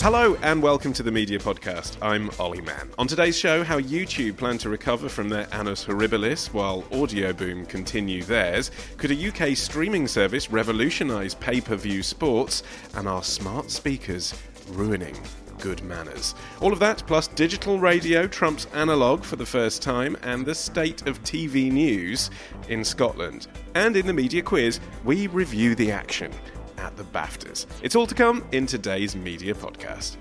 [0.00, 1.96] Hello and welcome to the Media Podcast.
[2.00, 2.88] I'm Olly Mann.
[2.98, 8.22] On today's show, how YouTube plan to recover from their annus horribilis while Audioboom continue
[8.22, 8.70] theirs.
[8.96, 12.62] Could a UK streaming service revolutionise pay per view sports?
[12.94, 14.34] And are smart speakers
[14.68, 15.16] ruining
[15.58, 16.36] good manners?
[16.60, 21.08] All of that, plus digital radio trumps analog for the first time, and the state
[21.08, 22.30] of TV news
[22.68, 23.48] in Scotland.
[23.74, 26.32] And in the media quiz, we review the action
[26.78, 27.66] at the BAFTAs.
[27.82, 30.16] It's all to come in today's media podcast.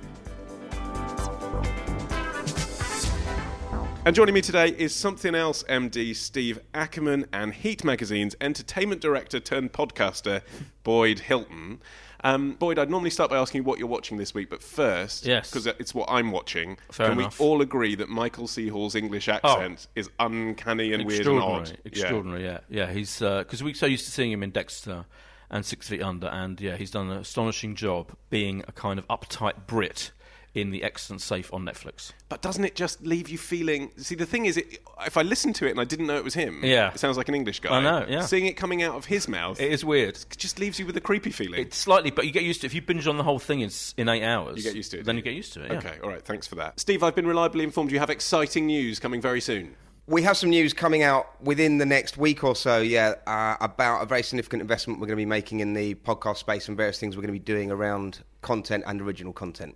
[4.06, 9.40] And joining me today is Something Else MD Steve Ackerman and Heat Magazine's entertainment director
[9.42, 10.42] turned podcaster,
[10.84, 11.82] Boyd Hilton.
[12.24, 15.26] Um, Boyd, I'd normally start by asking you what you're watching this week, but first,
[15.26, 15.52] Yes.
[15.52, 17.38] because it's what I'm watching, Fair can enough.
[17.38, 18.70] we all agree that Michael C.
[18.70, 21.78] Hall's English accent is uncanny and weird and odd?
[21.84, 22.44] extraordinary.
[22.46, 22.92] Yeah, yeah.
[22.92, 25.06] He's because we're so used to seeing him in Dexter
[25.50, 29.08] and Six Feet Under, and yeah, he's done an astonishing job being a kind of
[29.08, 30.12] uptight Brit
[30.54, 32.14] in the excellent Safe on Netflix.
[32.30, 33.92] But doesn't it just leave you feeling?
[33.98, 36.24] See, the thing is, it, if I listened to it and I didn't know it
[36.24, 36.92] was him, Yeah.
[36.92, 37.78] it sounds like an English guy.
[37.78, 38.22] I know, yeah.
[38.22, 40.16] Seeing it coming out of his mouth, It is weird.
[40.18, 41.62] it just leaves you with a creepy feeling.
[41.62, 42.66] It's slightly, but you get used to.
[42.66, 42.70] it.
[42.70, 45.00] If you binge on the whole thing in, in eight hours, You get used to
[45.00, 45.72] it, Then do you get used to it.
[45.72, 45.78] Yeah.
[45.78, 46.80] Okay, all right, thanks for that.
[46.80, 49.76] Steve, I've been reliably informed you have exciting news coming very soon.
[50.10, 54.02] We have some news coming out within the next week or so, yeah, uh, about
[54.02, 56.98] a very significant investment we're going to be making in the podcast space and various
[56.98, 59.76] things we're going to be doing around content and original content.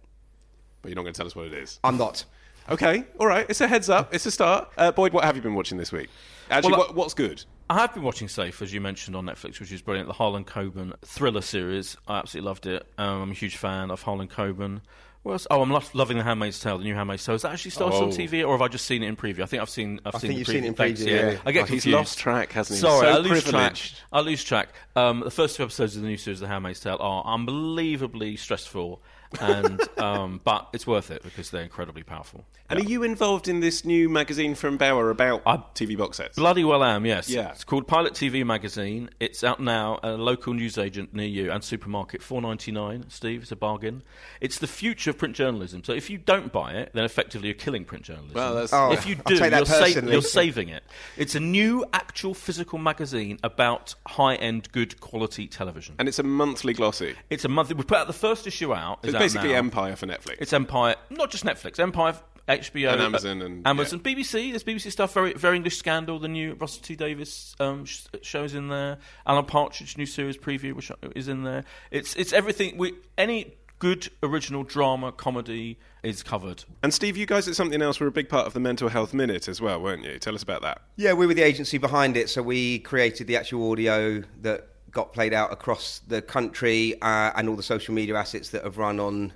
[0.82, 1.80] But you're not going to tell us what it is.
[1.84, 2.24] I'm not.
[2.70, 4.70] Okay, all right, it's a heads up, it's a start.
[4.78, 6.10] Uh, Boyd, what have you been watching this week?
[6.50, 7.44] Actually, Well, what, what's good?
[7.70, 10.08] I have been watching Safe, as you mentioned on Netflix, which is brilliant.
[10.08, 11.98] The Harlan Coben thriller series.
[12.08, 12.86] I absolutely loved it.
[12.98, 14.82] Um, I'm a huge fan of Harlan Coben.
[15.24, 15.46] Else?
[15.52, 17.36] Oh, I'm lo- loving The Handmaid's Tale, the new Handmaid's Tale.
[17.36, 18.04] Is that actually started Oh.
[18.06, 19.42] on TV, or have I just seen it in preview?
[19.42, 20.00] I think I've seen.
[20.04, 20.52] I've I seen think you've preview.
[20.52, 21.32] seen it in Thanks, preview, yeah.
[21.34, 21.38] yeah.
[21.46, 22.82] I get Oh, he's lost track, hasn't he?
[22.82, 23.78] Sorry, So I lose track.
[24.12, 24.70] I lose track.
[24.96, 29.02] Um, the first two episodes of the new series, The Handmaid's Tale, are unbelievably stressful,
[29.40, 32.44] and um, but it's worth it because they're incredibly powerful.
[32.70, 36.38] And are you involved in this new magazine from Bauer about I- TV box sets?
[36.38, 37.30] Bloody well am, yes.
[37.30, 37.52] Yeah.
[37.52, 39.10] It's called Pilot TV Magazine.
[39.20, 42.22] It's out now at a local newsagent near you and supermarket.
[42.24, 43.44] Four ninety nine, Steve.
[43.44, 44.02] It's a bargain.
[44.40, 45.84] It's the future of print journalism.
[45.84, 48.34] So if you don't buy it, then effectively you're killing print journalism.
[48.34, 50.84] Well, that's- Oh, if you do, you're, sa- you're saving it.
[51.18, 55.96] It's a new, actual, physical magazine about high end, good quality television.
[56.00, 57.16] and it's a monthly glossy.
[57.30, 57.76] It's a monthly.
[57.76, 59.00] We put out the first issue out.
[59.04, 59.56] It's out basically now.
[59.60, 60.38] Empire for Netflix.
[60.40, 61.80] It's Empire, not just Netflix.
[61.80, 62.16] Empire,
[62.48, 64.50] HBO, And Amazon and- Amazon, BBC.
[64.52, 65.14] There's BBC stuff.
[65.14, 66.18] Very, very English Scandal.
[66.20, 68.98] The new Russell T Davies um, sh- shows in there.
[69.28, 71.64] Alan Partridge new series preview, which is in there.
[71.92, 72.78] It's it's everything.
[72.78, 76.64] We any good original drama comedy is covered.
[76.84, 79.12] and Steve, you guys at Something Else were a big part of the Mental Health
[79.12, 80.20] Minute as well, weren't you?
[80.20, 80.84] Tell us about that.
[80.98, 85.14] Yeah, we were the agency behind it, so we created the actual audio that got
[85.14, 89.00] played out across the country uh, and all the social media assets that have run
[89.00, 89.34] on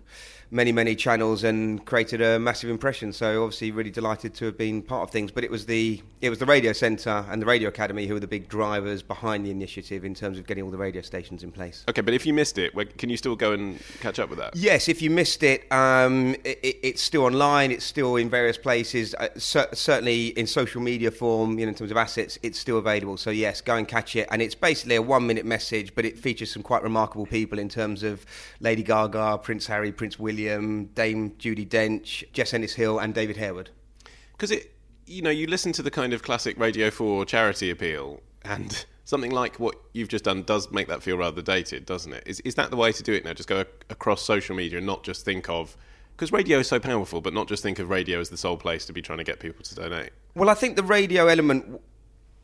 [0.52, 3.12] many, many channels and created a massive impression.
[3.14, 5.32] So obviously, really delighted to have been part of things.
[5.32, 8.20] But it was the it was the Radio Centre and the Radio Academy who were
[8.20, 11.52] the big drivers behind the initiative in terms of getting all the radio stations in
[11.52, 11.84] place.
[11.90, 14.56] Okay, but if you missed it, can you still go and catch up with that?
[14.56, 17.72] Yes, if you missed it, um, it, it- it's still online.
[17.72, 19.16] It's still in various places.
[19.16, 22.78] Uh, cer- certainly in social media form, you know, in terms of assets, it's still
[22.78, 23.18] available.
[23.18, 24.28] So yes, go and catch it.
[24.32, 28.04] And it's basically a one-minute message, but it features some quite remarkable people in terms
[28.04, 28.26] of
[28.60, 33.70] Lady Gaga, Prince Harry, Prince William, Dame Judi Dench, Jess Ennis Hill, and David Harewood.
[34.32, 34.74] Because it,
[35.06, 39.32] you know, you listen to the kind of classic Radio 4 charity appeal, and something
[39.32, 42.24] like what you've just done does make that feel rather dated, doesn't it?
[42.26, 43.34] Is, is that the way to do it now?
[43.34, 45.78] Just go across social media and not just think of.
[46.16, 48.86] Because radio is so powerful, but not just think of radio as the sole place
[48.86, 50.12] to be trying to get people to donate.
[50.34, 51.82] Well, I think the radio element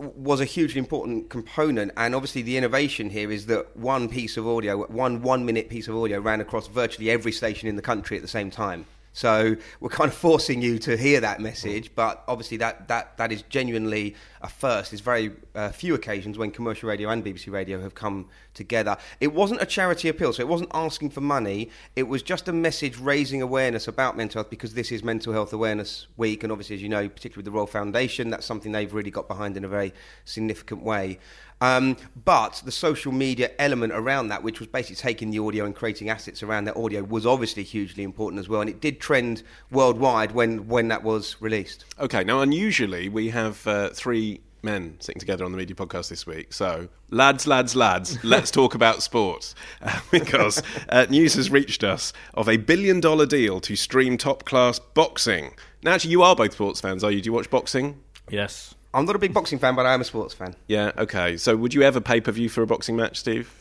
[0.01, 1.91] was a hugely important component.
[1.95, 5.87] And obviously, the innovation here is that one piece of audio, one one minute piece
[5.87, 8.85] of audio, ran across virtually every station in the country at the same time.
[9.13, 13.31] So we're kind of forcing you to hear that message, but obviously that, that, that
[13.31, 14.91] is genuinely a first.
[14.91, 18.95] There's very uh, few occasions when commercial radio and BBC Radio have come together.
[19.19, 21.69] It wasn't a charity appeal, so it wasn't asking for money.
[21.95, 25.51] It was just a message raising awareness about mental health because this is Mental Health
[25.51, 28.93] Awareness Week, and obviously, as you know, particularly with the Royal Foundation, that's something they've
[28.93, 29.93] really got behind in a very
[30.23, 31.19] significant way.
[31.61, 35.75] Um, but the social media element around that, which was basically taking the audio and
[35.75, 38.61] creating assets around that audio, was obviously hugely important as well.
[38.61, 41.85] And it did trend worldwide when, when that was released.
[41.99, 46.25] Okay, now unusually we have uh, three men sitting together on the media podcast this
[46.25, 46.53] week.
[46.53, 52.13] So, lads, lads, lads, let's talk about sports uh, because uh, news has reached us
[52.33, 55.53] of a billion dollar deal to stream top class boxing.
[55.83, 57.21] Now, actually, you are both sports fans, are you?
[57.21, 57.99] Do you watch boxing?
[58.29, 58.75] Yes.
[58.93, 60.55] I'm not a big boxing fan, but I am a sports fan.
[60.67, 61.37] Yeah, okay.
[61.37, 63.51] So, would you ever pay per view for a boxing match, Steve?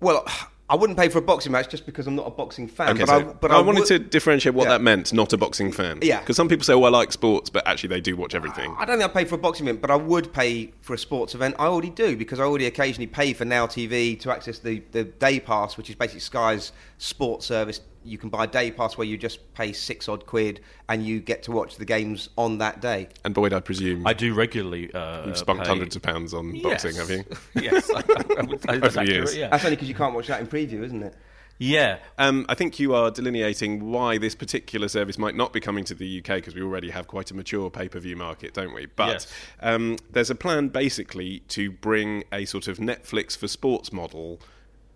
[0.00, 0.26] Well,
[0.68, 2.90] I wouldn't pay for a boxing match just because I'm not a boxing fan.
[2.90, 4.70] Okay, but so I, but I, I, wanted would- to differentiate what Yeah.
[4.70, 5.98] that meant, not a boxing fan.
[6.02, 6.20] Yeah.
[6.20, 8.74] Because some people say, well, I like sports, but actually they do watch everything.
[8.78, 10.98] I don't think I'd pay for a boxing event, but I would pay for a
[10.98, 11.56] sports event.
[11.58, 15.04] I already do because I already occasionally pay for Now TV to access the, the
[15.04, 17.80] Day Pass, which is basically Sky's sports service.
[18.04, 21.20] You can buy a Day Pass where you just pay six odd quid and you
[21.20, 23.08] get to watch the games on that day.
[23.24, 24.92] And Boyd, I presume I do regularly.
[24.92, 27.24] Uh, you've spunked pay- hundreds of pounds on boxing, have you?
[27.54, 27.98] yes, I,
[28.38, 29.30] I would, I, that's Over the years.
[29.30, 29.48] accurate, yeah.
[29.48, 31.14] That's only because you can't watch that in preview, isn't it?
[31.58, 31.98] yeah.
[32.18, 35.94] Um, I think you are delineating why this particular service might not be coming to
[35.94, 38.86] the UK because we already have quite a mature pay per view market, don't we?
[38.86, 39.32] But Yes.
[39.60, 44.40] um, there's a plan basically to bring a sort of Netflix for sports model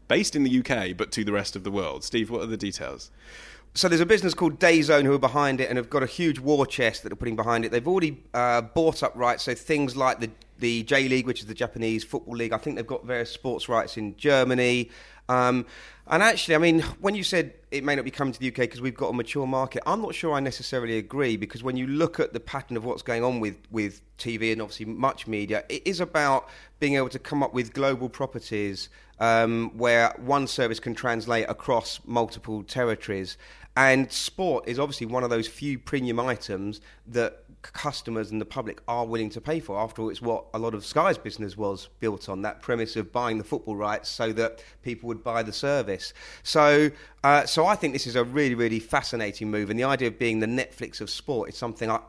[0.08, 2.04] based in the UK but to the rest of the world.
[2.04, 3.10] Steve, what are the details?
[3.74, 6.38] So there's a business called DAZN who are behind it and have got a huge
[6.38, 7.72] war chest that they're putting behind it.
[7.72, 11.46] They've already uh, bought up rights, so things like the the J League, which is
[11.46, 12.52] the Japanese football league.
[12.52, 14.90] I think they've got various sports rights in Germany.
[15.28, 15.66] Um,
[16.06, 18.56] and actually, I mean, when you said it may not be coming to the UK
[18.56, 21.86] because we've got a mature market, I'm not sure I necessarily agree because when you
[21.88, 25.64] look at the pattern of what's going on with, with TV and obviously much media,
[25.68, 26.48] it is about
[26.78, 28.88] being able to come up with global properties
[29.20, 33.36] um, where one service can translate across multiple territories.
[33.76, 38.80] And sport is obviously one of those few premium items that customers and the public
[38.88, 39.78] are willing to pay for.
[39.78, 43.12] After all, it's what a lot of Sky's business was built on that premise of
[43.12, 46.14] buying the football rights so that people would buy the service.
[46.42, 46.90] So,
[47.22, 49.68] uh, so I think this is a really, really fascinating move.
[49.68, 52.00] And the idea of being the Netflix of sport is something I,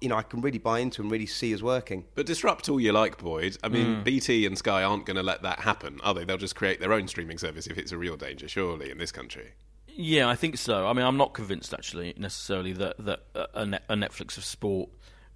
[0.00, 2.04] you know, I can really buy into and really see as working.
[2.14, 3.56] But disrupt all you like, Boyd.
[3.62, 4.02] I mean, Hmm.
[4.02, 6.24] BT and Sky aren't going to let that happen, are they?
[6.24, 9.12] They'll just create their own streaming service if it's a real danger, surely, in this
[9.12, 9.52] country.
[9.88, 10.86] Yeah, I think so.
[10.86, 13.20] I mean, I'm not convinced actually necessarily that that
[13.54, 14.90] a, Net, a Netflix of sport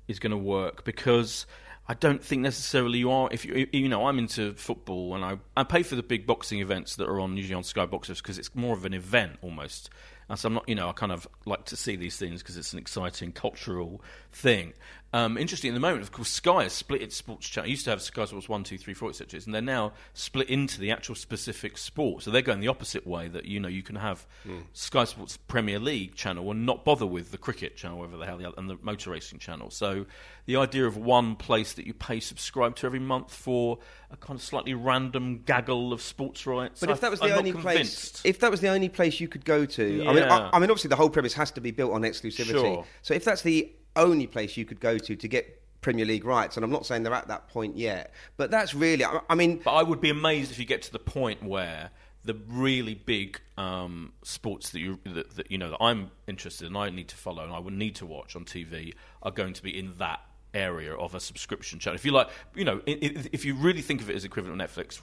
[0.09, 1.47] is going to work because
[1.89, 3.29] I don't think necessarily you are.
[3.33, 6.59] If you you know, I'm into football and I I pay for the big boxing
[6.61, 9.89] events that are on usually on Sky Boxers because it's more of an event almost.
[10.29, 12.57] And so I'm not, you know, I kind of like to see these things because
[12.57, 14.01] it's an exciting cultural
[14.33, 14.73] thing.
[15.13, 17.67] Um, interesting at the moment, of course, Sky has split its sports channel.
[17.67, 19.41] It used to have Sky Sports 1, 2, 3, 4, etc.
[19.45, 22.23] And they're now split into the actual specific sport.
[22.23, 24.25] So they're going the opposite way that, you know, you can have
[24.73, 28.39] Sky Sports Premier League channel and not bother with the cricket channel, whatever the hell,
[28.39, 29.69] the other- and the motor racing channel.
[29.71, 30.07] So
[30.47, 33.81] the idea of one place that you pay subscribe to every month for
[34.13, 36.79] a kind of slightly random gaggle of sports rights.
[36.79, 38.89] But I- if that was I'm the not only place, if that was the only
[38.89, 41.51] place you could go to, I mean, I, I mean, obviously the whole premise has
[41.51, 42.51] to be built on exclusivity.
[42.53, 42.87] Sure.
[43.03, 46.57] So if that's the only place you could go to to get Premier League rights,
[46.57, 49.75] and I'm not saying they're at that point yet, but that's really, I, mean, But
[49.75, 51.91] I would be amazed if you get to the point where
[52.25, 56.77] the really big um, sports that you that, that you know that I'm interested in,
[56.77, 59.63] I need to follow, and I would need to watch on TV are going to
[59.63, 60.21] be in that
[60.53, 61.95] area of a subscription channel.
[61.95, 65.01] If you like, you know, if you really think of it as equivalent to Netflix,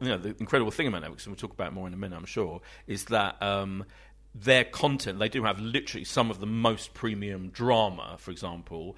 [0.00, 2.16] you know, the incredible thing about Netflix, and we'll talk about more in a minute,
[2.16, 3.42] I'm sure, is that.
[3.42, 3.84] Um,
[4.34, 8.96] their content, they do have literally some of the most premium drama, for example,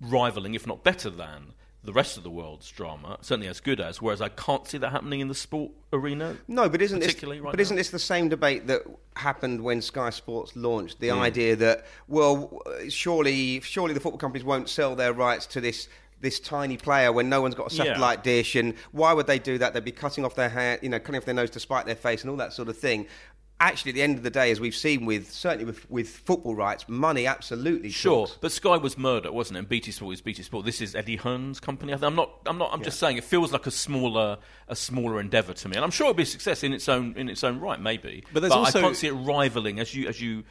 [0.00, 4.02] rivaling, if not better than, the rest of the world's drama, certainly as good as.
[4.02, 6.36] Whereas I can't see that happening in the sport arena.
[6.46, 7.62] No, but isn't this, particularly right but now.
[7.62, 8.82] isn't this the same debate that
[9.16, 11.00] happened when Sky Sports launched?
[11.00, 11.20] The Hmm.
[11.20, 15.88] idea that well, surely, surely the football companies won't sell their rights to this
[16.22, 17.84] this tiny player when no one's got a Yeah.
[17.84, 19.72] satellite dish, and why would they do that?
[19.72, 21.94] They'd be cutting off their hair, you know, cutting off their nose to spite their
[21.96, 23.06] face, and all that sort of thing.
[23.62, 26.54] Actually, at the end of the day, as we've seen with certainly with, with football
[26.54, 28.38] rights, money absolutely Sure, talks.
[28.40, 29.60] but Sky was Murdoch, wasn't it?
[29.60, 30.64] And BT Sport is BT Sport.
[30.64, 31.92] This is Eddie Hearn's company.
[31.92, 32.30] I think- I'm not.
[32.46, 32.70] I'm not.
[32.72, 35.90] I'm just saying it feels like a smaller, a smaller endeavour to me, and I'm
[35.90, 38.24] sure it'll be a success in its own in its own right, maybe.
[38.32, 40.44] But there's also- I can't see it rivaling, as you as you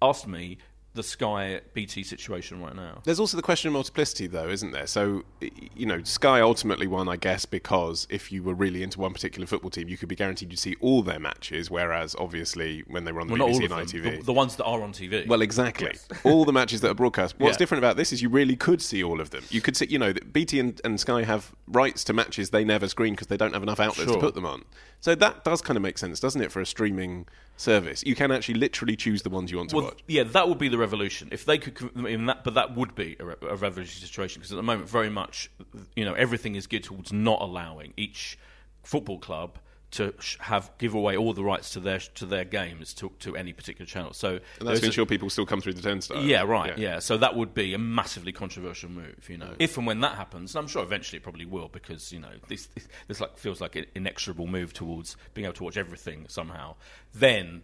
[0.00, 0.56] asked me,
[0.94, 3.00] the Sky BT situation right now.
[3.04, 4.86] There's also the question of multiplicity, though, isn't there?
[4.86, 9.12] So, you know, Sky ultimately won, I guess, because if you were really into one
[9.12, 11.68] particular football team, you could be guaranteed you'd see all their matches.
[11.68, 14.64] Whereas, obviously, when they were on the Well, BBC and ITV, the, the ones that
[14.64, 15.26] are on TV.
[15.26, 15.92] Well, exactly.
[16.24, 17.34] all the matches that are broadcast.
[17.38, 17.58] What's Yeah.
[17.58, 19.42] different about this is you really could see all of them.
[19.50, 22.64] You could see, you know, that BT and, and Sky have rights to matches they
[22.64, 24.64] never screen because they don't have enough outlets to put them on.
[25.00, 28.02] So that does kind of make sense, doesn't it, for a streaming service?
[28.06, 30.02] You can actually literally choose the ones you want to Well, watch.
[30.06, 31.90] yeah, that would be the revolution if they could.
[31.96, 34.62] I mean, that, but that would be a, re- a revolutionary situation because at the
[34.62, 35.50] moment, very much,
[35.96, 38.38] you know, everything is geared towards not allowing each
[38.82, 39.58] football club
[39.94, 43.36] to sh- have give away all the rights to their to their games to, to
[43.36, 44.12] any particular channel.
[44.12, 46.22] So And that's to ensure people still come through the turnstile.
[46.22, 46.76] Yeah, right.
[46.76, 46.98] Yeah.
[46.98, 49.54] so that would be a massively controversial move, you know.
[49.58, 52.32] If and when that happens, and I'm sure eventually it probably will, because you know
[52.48, 56.26] this this, this like feels like an inexorable move towards being able to watch everything
[56.28, 56.74] somehow.
[57.14, 57.62] Then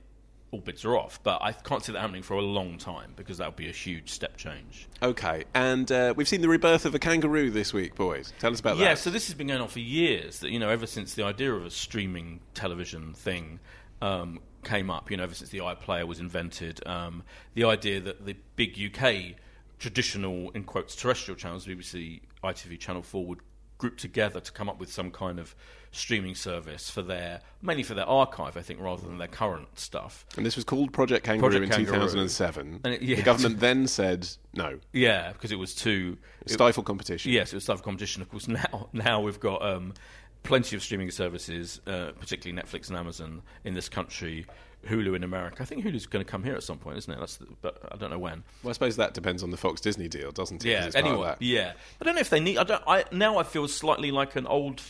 [0.53, 1.21] all bids are off.
[1.23, 3.73] But I can't see that happening for a long time because that would be a
[3.73, 4.89] huge step change.
[5.03, 8.33] Okay, and uh, we've seen the rebirth of a kangaroo this week, boys.
[8.39, 8.91] Tell us about Yeah, that.
[8.91, 10.41] Yeah, so this has been going on for years.
[10.41, 13.61] That you know, ever since the idea of a streaming television thing
[14.03, 17.23] um, came up, you know, ever since the iPlayer was invented, um,
[17.55, 19.37] the idea that the big UK
[19.79, 23.39] traditional, in quotes, terrestrial channels, BBC, ITV, Channel Four, would
[23.79, 25.55] group together to come up with some kind of
[25.93, 30.25] streaming service for their mainly for their archive, I think, rather than their current stuff.
[30.37, 31.97] And this was called Project Kangaroo Project in Kangaroo.
[32.07, 32.81] 2007.
[32.85, 33.17] And it- yeah.
[33.17, 36.17] The government then said no, Yeah, because it was too
[36.47, 37.33] it- stifle competition.
[37.33, 38.23] Yes, it was stifle competition.
[38.23, 39.95] Of course, now now we've got um,
[40.43, 44.47] plenty of streaming services, uh, particularly Netflix and Amazon in this country.
[44.89, 45.59] Hulu in America.
[45.63, 47.21] I think Hulu's going to come here at some point, isn't it?
[47.21, 48.43] That's the, but I don't know when.
[48.63, 50.71] Well, I suppose that depends on the Fox Disney deal, doesn't it?
[50.71, 50.87] Yeah.
[50.87, 51.73] it's part of Anyway, yeah.
[52.01, 52.57] I don't know if they need.
[52.57, 52.83] I don't.
[52.87, 54.81] I now I feel slightly like an old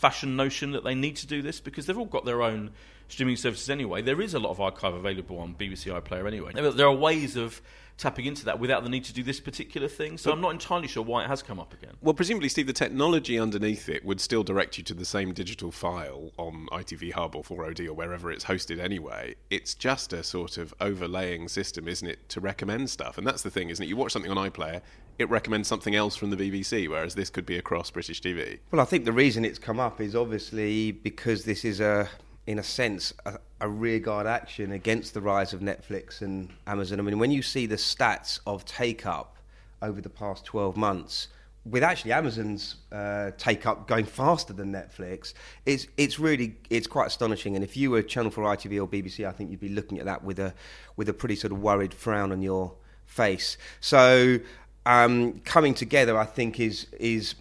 [0.00, 2.70] fashioned notion that they need to do this because they've all got their own
[3.08, 4.00] streaming services anyway.
[4.00, 6.52] There is a lot of archive available on BBC iPlayer anyway.
[6.54, 7.60] There are ways of
[8.00, 10.18] tapping into that without the need to do this particular thing.
[10.18, 11.94] So I'm not entirely sure why it has come up again.
[12.00, 15.70] Well, presumably, Steve, the technology underneath it would still direct you to the same digital
[15.70, 19.34] file on ITV Hub or 4OD or wherever it's hosted anyway.
[19.50, 23.18] It's just a sort of overlaying system, isn't it, to recommend stuff?
[23.18, 23.88] And that's the thing, isn't it?
[23.88, 24.80] You watch something on iPlayer,
[25.18, 28.60] it recommends something else from the BBC, whereas this could be across British TV.
[28.70, 32.08] Well, I think the reason it's come up is obviously because this is a,
[32.46, 36.98] in a sense, a, a rearguard action against the rise of Netflix and Amazon.
[36.98, 39.36] I mean, when you see the stats of take up
[39.82, 41.28] over the past 12 months,
[41.66, 45.34] with actually Amazon's uh, take up going faster than Netflix,
[45.66, 47.54] it's it's really it's quite astonishing.
[47.54, 50.06] And if you were Channel 4 ITV or BBC, I think you'd be looking at
[50.06, 50.54] that with a
[50.96, 52.72] with a pretty sort of worried frown on your
[53.04, 53.58] face.
[53.80, 54.38] So
[54.86, 57.34] um, coming together, I think is is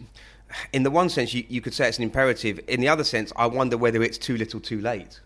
[0.73, 2.59] in the one sense you, you could say it's an imperative.
[2.67, 5.21] In the other sense, I wonder whether it's too little, too late.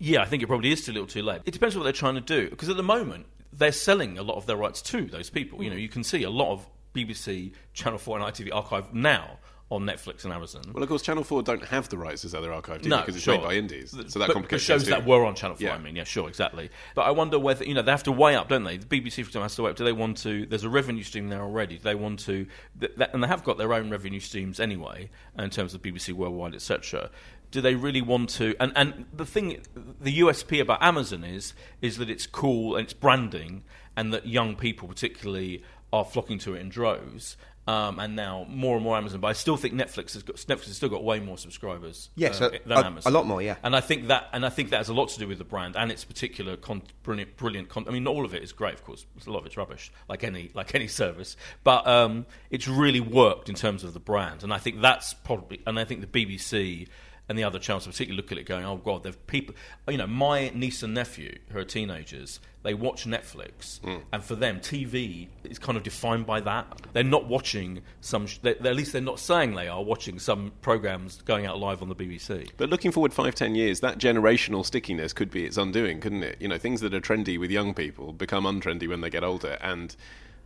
[0.00, 1.42] Yeah, I think it probably is too little too late.
[1.44, 2.48] It depends on what they're trying to do.
[2.48, 5.62] Because at the moment, they're selling a lot of their rights to those people.
[5.62, 9.38] You know, you can see a lot of BBC, Channel 4 and ITV archive now
[9.70, 10.62] on Netflix and Amazon.
[10.72, 13.14] Well, of course, Channel 4 don't have the rights as other archive do no, because
[13.14, 13.36] it's sure.
[13.36, 13.90] made by indies.
[13.90, 15.74] So that but, but complicates shows that were on Channel 4, Yeah.
[15.74, 16.70] I mean, yeah, sure, exactly.
[16.96, 18.78] But I wonder whether, you know, they have to weigh up, don't they?
[18.78, 19.76] The BBC, for example, has to weigh up.
[19.76, 21.76] Do they want to, there's a revenue stream there already.
[21.76, 22.46] Do they want to,
[22.80, 25.82] th- that, and they have got their own revenue streams anyway, uh, in terms of
[25.82, 27.10] BBC Worldwide, etc.
[27.50, 28.54] Do they really want to?
[28.60, 29.60] And, and the thing,
[30.00, 31.52] the USP about Amazon is,
[31.82, 33.64] is that it's cool and it's branding,
[33.96, 37.36] and that young people, particularly, are flocking to it in droves.
[37.66, 40.64] Um, and now more and more Amazon, but I still think Netflix has got Netflix
[40.66, 42.08] has still got way more subscribers.
[42.16, 43.12] Yes, uh, a- than a- Amazon.
[43.12, 43.56] a lot more, yeah.
[43.62, 45.44] And I think that, and I think that has a lot to do with the
[45.44, 47.68] brand and its particular con- brilliant, brilliant.
[47.68, 49.06] Con- I mean, not all of it is great, of course.
[49.24, 51.36] A lot of it's rubbish, like any, like any service.
[51.62, 55.60] But um, it's really worked in terms of the brand, and I think that's probably.
[55.66, 56.88] And I think the BBC
[57.30, 59.54] and the other channels particularly look at it going, "Oh God, there's people."
[59.88, 64.02] You know, my niece and nephew, who are teenagers, they watch Netflix, mm.
[64.12, 66.66] and for them, TV is kind of defined by that.
[66.92, 68.26] They're not watching some.
[68.26, 71.82] Sh- they at least they're not saying they are watching some programs going out live
[71.82, 72.50] on the BBC.
[72.56, 76.36] But looking forward five, ten years, that generational stickiness could be its undoing, couldn't it?
[76.40, 79.56] You know, things that are trendy with young people become untrendy when they get older.
[79.60, 79.94] And,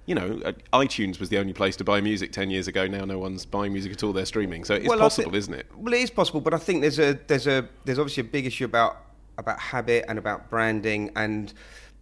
[0.06, 2.87] you know, uh, iTunes was the only place to buy music ten years ago.
[2.87, 4.64] Now no one's buying music at all, they're streaming.
[4.64, 5.66] So it's Well, possible, thi- isn't it?
[5.76, 8.46] Well, it is possible, but I think there's a there's a there's obviously a big
[8.46, 9.02] issue about
[9.38, 11.52] about habit and about branding and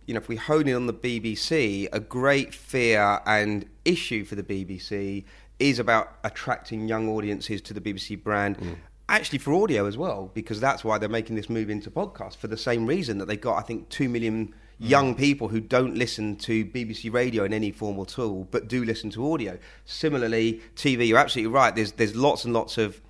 [0.07, 4.35] you know if we hone in on the BBC, a great fear and issue for
[4.35, 5.25] the BBC
[5.59, 8.59] is about attracting young audiences to the BBC brand.
[9.09, 12.49] Actually, for audio as well, because that's why they're making this move into podcast for
[12.49, 14.89] the same reason that they've got, I think, two million Mm.
[14.89, 19.11] young people who don't listen to BBC radio in any form all, but do listen
[19.11, 19.59] to audio.
[19.85, 21.75] Similarly, TV, you're absolutely right.
[21.75, 23.01] There's there's lots and lots of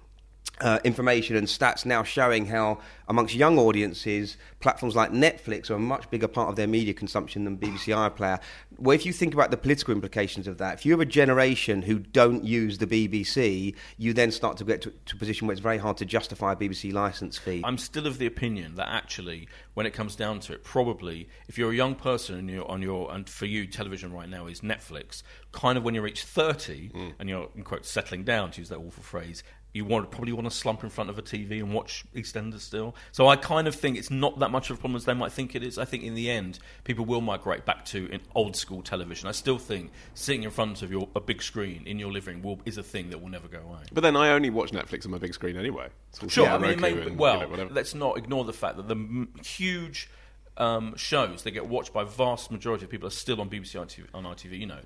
[0.63, 2.79] uh, information and stats now showing how,
[3.09, 7.45] amongst young audiences, platforms like Netflix are a much bigger part of their media consumption
[7.45, 8.41] than BBC iPlayer.
[8.79, 11.83] Well, if you think about the political implications of that, if you have a generation
[11.83, 15.53] who don't use the BBC, you then start to get to, to a position where
[15.53, 17.61] it's very hard to justify a BBC license fee.
[17.65, 21.59] I'm still of the opinion that actually, when it comes down to it, probably if
[21.59, 24.61] you're a young person and you're on your and for you, television right now is
[24.61, 25.23] Netflix.
[25.53, 27.13] Kind of when you reach 30 Mm.
[27.19, 29.43] and you're in quote settling down to use that awful phrase,
[29.73, 32.95] you want probably want to slump in front of a TV and watch EastEnders still.
[33.11, 35.33] So I kind of think it's not that much of a problem as they might
[35.33, 35.79] think it is.
[35.79, 39.29] I think in the end, people will migrate back to an old school television.
[39.29, 42.43] I still think sitting in front of your a big screen in your living room
[42.43, 43.83] will, is a thing that will never go away.
[43.93, 45.89] But then I only watch Netflix on my big screen anyway.
[46.13, 48.95] So Sure, I mean, and, you well, know, let's not ignore the fact that the
[48.95, 50.09] m- huge
[50.57, 53.79] um, shows that get watched by vast majority of people are still on BBC
[54.15, 54.59] on ITV.
[54.59, 54.81] You know,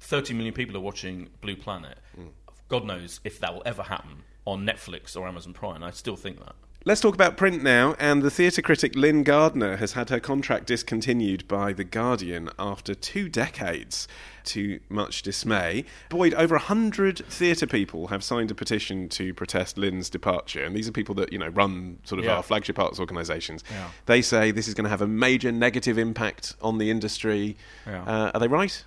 [0.00, 1.98] 30 million people are watching Blue Planet.
[2.18, 2.28] Mm.
[2.74, 5.84] God knows if that will ever happen on Netflix or Amazon Prime.
[5.84, 6.56] I still think that.
[6.84, 7.94] Let's talk about print now.
[8.00, 12.92] And the theatre critic Lyn Gardner has had her contract discontinued by The Guardian after
[12.96, 14.08] two decades,
[14.46, 15.84] to much dismay.
[16.10, 20.64] Boyd, over 100 theatre people have signed a petition to protest Lyn's departure.
[20.64, 22.34] And these are people that, you know, run sort of Yeah.
[22.38, 23.62] our flagship arts organisations.
[23.70, 23.90] Yeah.
[24.06, 27.56] They say this is going to have a major negative impact on the industry.
[27.86, 28.02] Yeah.
[28.02, 28.84] Uh, are they right?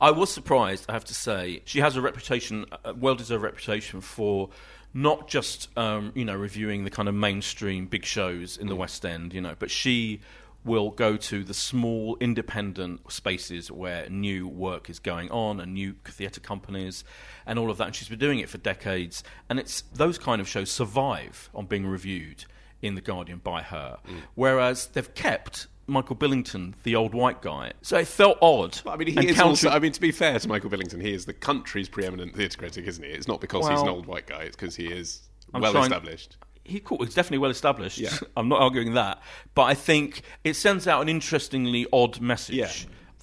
[0.00, 1.62] I was surprised, I have to say.
[1.64, 4.50] She has a reputation, a well deserved reputation for
[4.94, 9.04] not just um, you know reviewing the kind of mainstream big shows in the West
[9.04, 10.20] End, you know, but she
[10.64, 15.94] will go to the small independent spaces where new work is going on and new
[16.04, 17.04] theatre companies
[17.46, 19.22] and all of that and she's been doing it for decades.
[19.48, 22.44] And it's those kind of shows survive on being reviewed
[22.82, 23.98] in the Guardian by her.
[24.34, 27.72] Whereas they've kept Michael Billington, the old white guy.
[27.82, 28.78] So it felt odd.
[28.84, 29.70] But, I mean, he is countering- also.
[29.70, 32.86] I mean, to be fair to Michael Billington, he is the country's preeminent theatre critic,
[32.86, 33.10] isn't he?
[33.10, 35.84] It's not because he's an old white guy; it's because he is I'm well trying-
[35.84, 36.36] established.
[36.64, 36.98] He cool.
[37.02, 37.96] He's definitely well established.
[37.98, 38.10] Yeah.
[38.36, 39.22] I'm not arguing that,
[39.54, 42.56] but I think it sends out an interestingly odd message.
[42.56, 42.70] Yeah.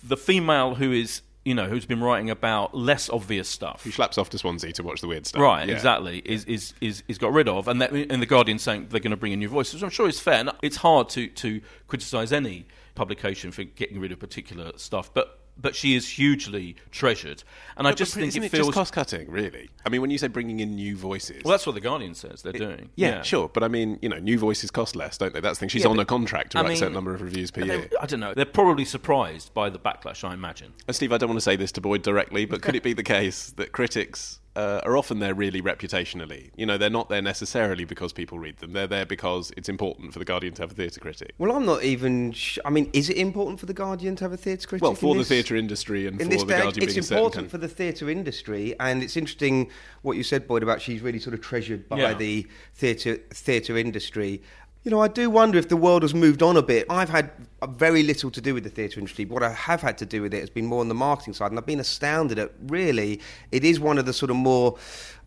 [0.03, 3.83] The female who is, you know, who's been writing about less obvious stuff.
[3.83, 5.41] He slaps off to Swansea to watch the weird stuff.
[5.41, 5.75] Right, Yeah.
[5.75, 6.21] exactly.
[6.25, 9.11] Is is is is got rid of, and that, and the Guardian saying they're going
[9.11, 9.75] to bring in new voices.
[9.75, 10.39] Which I'm sure is fair.
[10.39, 15.39] And it's hard to to criticise any publication for getting rid of particular stuff, but
[15.57, 17.43] but she is hugely treasured,
[17.77, 18.73] and I just think it it feels.
[18.73, 19.69] cost cutting, really.
[19.85, 22.41] I mean, when you say bringing in new voices, well, that's what the Guardian says
[22.41, 22.89] they're doing.
[22.95, 23.49] yeah, sure.
[23.49, 25.39] But I mean, you know, new voices cost less, don't they?
[25.39, 25.69] That's the thing.
[25.69, 27.77] She's Yeah, on a contract to I write a certain number of reviews per year.
[27.89, 28.33] they- I don't know.
[28.33, 30.23] They're probably surprised by the backlash.
[30.27, 30.73] I imagine.
[30.87, 32.93] Uh, Steve, I don't want to say this to Boyd directly, but could it be
[32.93, 36.51] the case that critics uh, are often there really reputationally?
[36.55, 38.73] You know, they're not there necessarily because people read them.
[38.73, 41.33] They're there because it's important for the Guardian to have a theatre critic.
[41.37, 42.31] Well, I'm not even.
[42.31, 44.83] Sh- I mean, is it important for the Guardian to have a theatre critic?
[44.83, 47.57] Well, for the theatre industry and in for the day, Guardian it's being important for
[47.57, 49.69] the theatre industry, and it's interesting
[50.01, 52.13] what you said, Boyd, about she's really sort of treasured by Yeah.
[52.13, 54.41] the theatre theatre industry.
[54.85, 56.85] You know, I do wonder if the world has moved on a bit.
[56.91, 57.31] I've had
[57.69, 59.25] very little to do with the theatre industry.
[59.25, 61.49] What I have had to do with it has been more on the marketing side,
[61.49, 63.19] and I've been astounded at really
[63.51, 64.77] it is one of the sort of more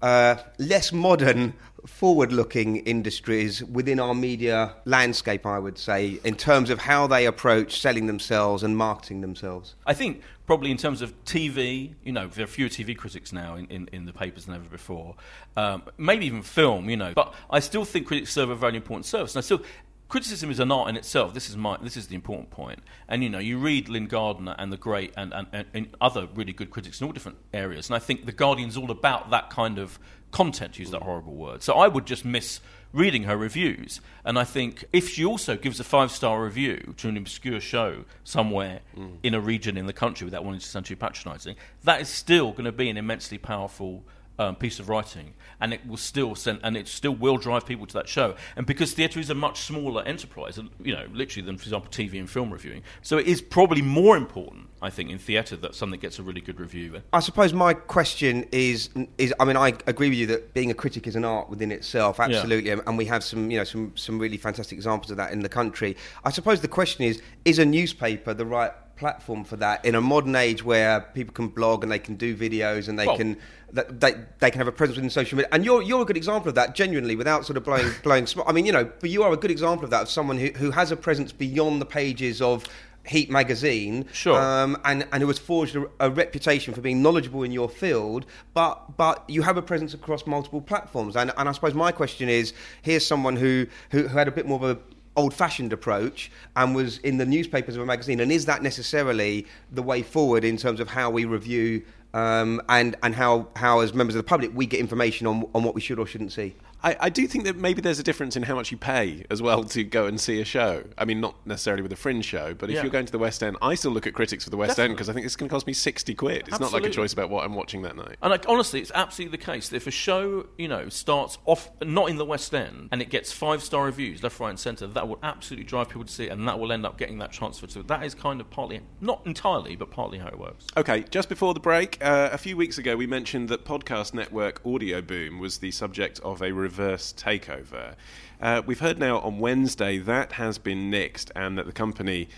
[0.01, 1.55] uh, less modern,
[1.87, 5.45] forward-looking industries within our media landscape.
[5.45, 9.75] I would say, in terms of how they approach selling themselves and marketing themselves.
[9.87, 13.55] I think probably in terms of TV, you know, there are fewer TV critics now
[13.55, 15.15] in, in, in the papers than ever before.
[15.59, 17.13] Um, maybe even film, you know.
[17.15, 19.35] But I still think critics serve a very important service.
[19.37, 19.63] And I still.
[20.09, 21.35] Criticism is an art in itself.
[21.35, 21.77] This is my.
[21.83, 22.79] This is the important point.
[23.09, 26.27] And you know, you read Lyn Gardner and the great and, and, and, and other
[26.35, 27.91] really good critics in all different areas.
[27.91, 29.99] And I think the Guardian's all about that kind of
[30.31, 30.79] content.
[30.79, 31.63] Use that horrible word.
[31.63, 32.61] So I would just miss
[32.99, 34.01] reading her reviews.
[34.25, 38.05] And I think if she also gives a five star review to an obscure show
[38.25, 39.13] somewhere mm.
[39.23, 42.51] in a region in the country without wanting to sound too patronising, that is still
[42.51, 44.03] going to be an immensely powerful.
[44.41, 47.87] Um, piece of writing, and it will still send, and it still will drive people
[47.87, 48.37] to that show.
[48.55, 52.21] And because theatre is a much smaller enterprise, you know, literally than, for example, TV
[52.21, 55.99] and film reviewing, so it is probably more important, I think, in theatre that something
[55.99, 57.03] gets a really good review.
[57.13, 60.75] I suppose my question is is I mean I agree with you that being a
[60.75, 63.91] critic is an art within itself absolutely and- and we have some you know some
[63.97, 65.97] some really fantastic examples of that in the country.
[66.25, 70.01] I suppose the question is is a newspaper the right platform for that in a
[70.01, 73.37] modern age where people can blog and they can do videos and they Well- can
[73.73, 76.17] that they, they can have a presence within social media and you're you're a good
[76.17, 78.47] example of that genuinely without sort of blowing blowing smoke.
[78.49, 80.49] I mean you know but you are a good example of that of someone who,
[80.57, 82.65] who has a presence beyond the pages of
[83.07, 84.39] Heat magazine, Sure.
[84.39, 88.27] um, and and who has forged a, a reputation for being knowledgeable in your field,
[88.53, 91.17] but but you have a presence across multiple platforms.
[91.17, 94.45] And and I suppose my question is: here's someone who who, who had a bit
[94.47, 94.79] more of a
[95.19, 99.83] old-fashioned approach and was in the newspapers of a magazine, and is that necessarily the
[99.83, 101.83] way forward in terms of how we review?
[102.15, 105.63] Um, and and how, how as members of the public we get information on on
[105.63, 106.57] what we should or shouldn't see.
[106.83, 109.43] I, I do think that maybe there's a difference in how much you pay as
[109.43, 110.85] well to go and see a show.
[110.97, 112.83] I mean, not necessarily with a fringe show, but if Yeah.
[112.83, 114.95] you're going to the West End, I still look at critics for the West End
[114.95, 116.47] because I think it's going to cost me 60 quid.
[116.47, 118.17] It's not like a choice about what I'm watching that night.
[118.23, 121.69] And like honestly, it's absolutely the case that if a show, you know, starts off
[121.83, 124.87] not in the West End and it gets five star reviews left, right, and centre,
[124.87, 127.33] that will absolutely drive people to see it, and that will end up getting that
[127.33, 127.89] transfer to it.
[127.89, 130.67] That is kind of partly, not entirely, but partly how it works.
[130.77, 134.63] Okay, just before the break, uh, a few weeks ago we mentioned that podcast network
[134.63, 137.95] Audioboom was the subject of a reverse takeover.
[138.41, 142.29] Uh, we've heard now on Wednesday that has been nixed and that the company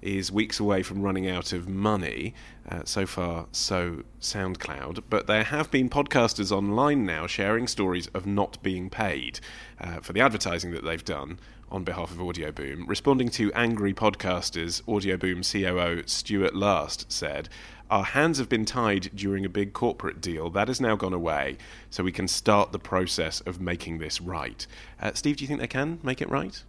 [0.00, 2.34] is weeks away from running out of money.
[2.68, 5.02] Uh, so far, so SoundCloud.
[5.08, 9.40] But there have been podcasters online now sharing stories of not being paid
[9.80, 11.38] uh, for the advertising that they've done
[11.70, 12.84] on behalf of Audioboom.
[12.86, 17.48] Responding to angry podcasters, Audio Boom COO Stuart Last said,
[17.90, 20.50] Our hands have been tied during a big corporate deal.
[20.50, 21.56] That has now gone away,
[21.88, 24.66] so we can start the process of making this right.
[25.00, 26.62] Uh, Steve, do you think they can make it right?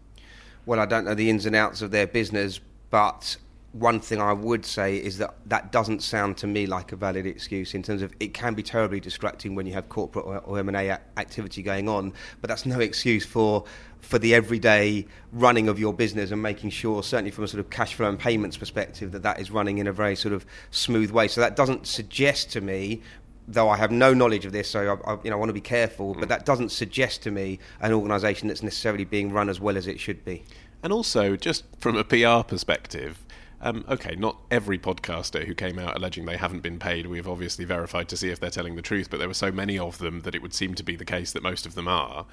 [0.66, 3.36] Well, I don't know the ins and outs of their business, but
[3.74, 7.26] one thing I would say is that that doesn't sound to me like a valid
[7.26, 10.58] excuse in terms of it can be terribly distracting when you have corporate or, or
[10.60, 13.66] M&A activity going on, but that's no excuse for
[14.02, 17.70] for the everyday running of your business and making sure, certainly from a sort of
[17.70, 21.12] cash flow and payments perspective, that that is running in a very sort of smooth
[21.12, 21.28] way.
[21.28, 23.02] So that doesn't suggest to me
[23.52, 25.54] though I have no knowledge of this, so I, I, you know, I want to
[25.54, 26.14] be careful.
[26.14, 29.88] But that doesn't suggest to me an organisation that's necessarily being run as well as
[29.88, 30.44] it should be.
[30.84, 33.26] And also, just from a PR perspective,
[33.62, 37.28] um, okay, not every podcaster who came out alleging they haven't been paid, we have
[37.28, 39.98] obviously verified to see if they're telling the truth, but there were so many of
[39.98, 42.26] them that it would seem to be the case that most of them are.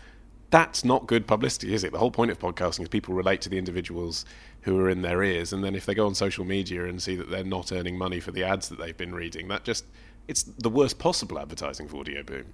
[0.50, 1.92] That's not good publicity, is it?
[1.92, 4.24] The whole point of podcasting is people relate to the individuals
[4.62, 7.16] who are in their ears, and then if they go on social media and see
[7.16, 9.84] that they're not earning money for the ads that they've been reading, that just
[10.28, 12.44] it's the worst possible advertising for Audioboom.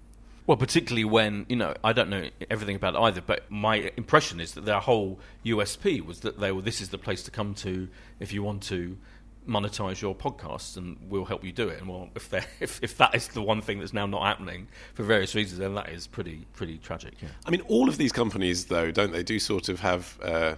[0.46, 4.40] Well, particularly when you know I don't know everything about it either, but my impression
[4.40, 7.54] is that their whole USP was that they were this is the place to come
[7.56, 8.98] to if you want to
[9.46, 11.80] monetize your podcasts, and we'll help you do it.
[11.80, 15.02] And well, if if if that is the one thing that's now not happening for
[15.02, 17.14] various reasons, then that is pretty pretty tragic.
[17.20, 17.28] Yeah.
[17.46, 20.56] I mean, all of these companies, though, don't they, do sort of have uh,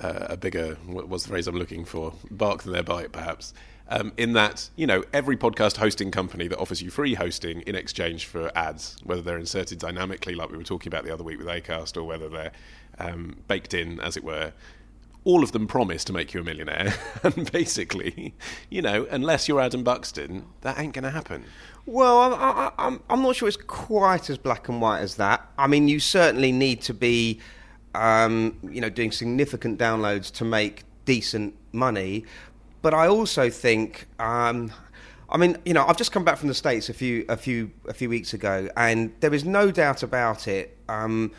[0.00, 3.54] uh, a bigger, what was the phrase I'm looking for, bark than their bite, perhaps.
[3.88, 7.74] Um, in that, you know, every podcast hosting company that offers you free hosting in
[7.74, 11.38] exchange for ads, whether they're inserted dynamically, like we were talking about the other week
[11.38, 12.52] with Acast, or whether they're
[12.98, 14.52] um, baked in, as it were,
[15.24, 16.94] all of them promise to make you a millionaire.
[17.22, 18.34] and basically,
[18.70, 21.44] you know, unless you're Adam Buxton, that ain't going to happen.
[21.86, 25.46] Well, I, I, I'm I'm not sure it's quite as black and white as that.
[25.58, 27.40] I mean, you certainly need to be,
[27.94, 32.24] um, you know, doing significant downloads to make decent money.
[32.80, 34.72] But I also think, um,
[35.28, 37.70] I mean, you know, I've just come back from the states a few a few
[37.86, 40.78] a few weeks ago, and there is no doubt about it.
[40.88, 41.32] Um,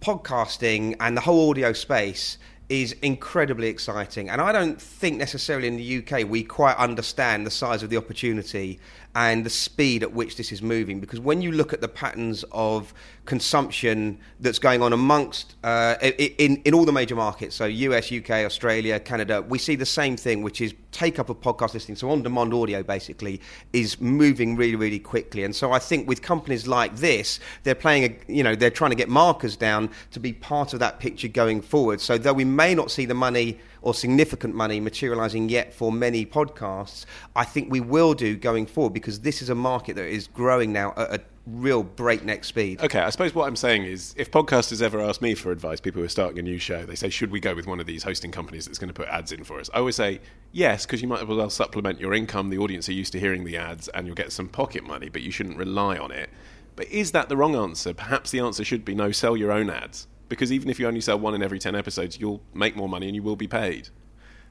[0.00, 4.28] podcasting and the whole audio space is incredibly exciting.
[4.28, 7.96] And I don't think necessarily in the UK we quite understand the size of the
[7.96, 8.80] opportunity
[9.14, 11.00] and the speed at which this is moving.
[11.00, 12.92] Because when you look at the patterns of
[13.24, 18.30] consumption that's going on amongst uh, in in all the major markets, so US, UK,
[18.30, 21.94] Australia, Canada, we see the same thing, which is take up of podcast listening.
[21.94, 23.40] So on-demand audio basically
[23.74, 25.44] is moving really, really quickly.
[25.44, 28.92] And so I think with companies like this, they're playing a you know they're trying
[28.92, 32.00] to get markers down to be part of that picture going forward.
[32.00, 36.26] So though we may not see the money or significant money materializing yet for many
[36.26, 40.26] podcasts, I think we will do going forward because this is a market that is
[40.26, 42.80] growing now at a real breakneck speed.
[42.80, 46.00] Okay, I suppose what I'm saying is if podcasters ever ask me for advice, people
[46.00, 48.02] who are starting a new show, they say, should we go with one of these
[48.02, 49.70] hosting companies that's going to put ads in for us?
[49.72, 50.20] I always say,
[50.50, 52.50] yes, because you might as well supplement your income.
[52.50, 55.22] The audience are used to hearing the ads and you'll get some pocket money, but
[55.22, 56.28] you shouldn't rely on it.
[56.74, 57.94] But is that the wrong answer?
[57.94, 60.08] Perhaps the answer should be no, sell your own ads.
[60.28, 63.06] Because even if you only sell one in every 10 episodes, you'll make more money
[63.06, 63.90] and you will be paid.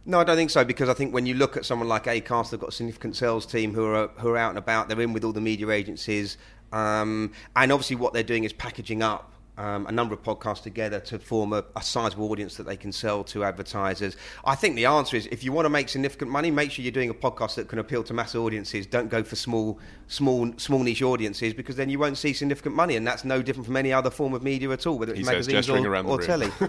[0.08, 2.52] No, I don't think so because I think when you look at someone like Acast,
[2.52, 4.88] they've got a significant sales team who are who are out and about.
[4.88, 6.38] They're in with all the media agencies,
[6.72, 9.34] um, and obviously what they're doing is packaging up.
[9.58, 12.92] Um, a number of podcasts together to form a, a sizable audience that they can
[12.92, 14.18] sell to advertisers.
[14.44, 16.92] I think the answer is if you want to make significant money, make sure you're
[16.92, 18.86] doing a podcast that can appeal to mass audiences.
[18.86, 22.98] Don't go for small, small, small niche audiences because then you won't see significant money,
[22.98, 25.26] and that's no different from any other form of media at all, whether it's He
[25.26, 26.52] magazines or, or telly.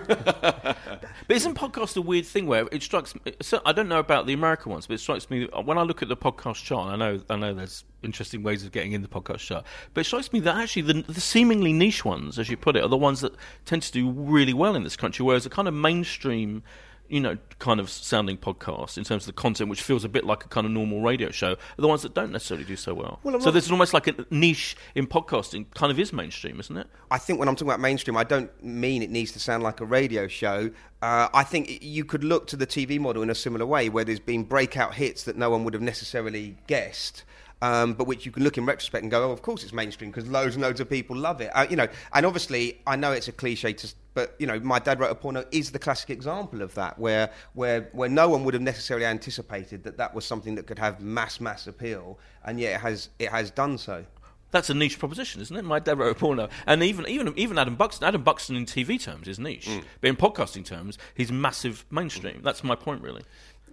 [1.26, 3.32] But isn't podcast a weird thing where it strikes me?
[3.42, 5.82] So I don't know about the American ones, but it strikes me uh, when I
[5.82, 6.92] look at the podcast chart.
[6.92, 10.04] I know, I know, there's interesting ways of getting in the podcast chart, but it
[10.04, 12.96] strikes me that actually the, the seemingly niche ones, as you put it, are the
[12.96, 13.34] ones that
[13.64, 15.24] tend to do really well in this country.
[15.24, 16.62] Whereas the kind of mainstream
[17.08, 20.24] you know, kind of sounding podcasts in terms of the content, which feels a bit
[20.24, 22.94] like a kind of normal radio show, are the ones that don't necessarily do so
[22.94, 23.20] well.
[23.22, 26.86] Well, so there's almost like a niche in podcasting, kind of is mainstream, isn't it?
[27.10, 29.80] I think when I'm talking about mainstream, I don't mean it needs to sound like
[29.80, 30.70] a radio show.
[31.02, 34.04] Uh, I think you could look to the TV model in a similar way, where
[34.04, 37.24] there's been breakout hits that no one would have necessarily guessed.
[37.62, 40.10] Um, but which you can look in retrospect and go, oh, of course it's mainstream
[40.10, 41.50] because loads and loads of people love it.
[41.54, 44.78] Uh, you know, and obviously I know it's a cliche, to, but you know, my
[44.78, 48.44] dad wrote a porno is the classic example of that, where where where no one
[48.44, 52.60] would have necessarily anticipated that that was something that could have mass mass appeal, and
[52.60, 54.04] yet it has it has done so.
[54.52, 55.64] That's a niche proposition, isn't it?
[55.64, 58.06] My dad wrote a porno, and even even even Adam Buxton.
[58.06, 59.82] Adam Buxton in TV terms is niche, Mm.
[60.02, 62.42] but in podcasting terms, he's massive mainstream.
[62.42, 63.22] That's my point, really.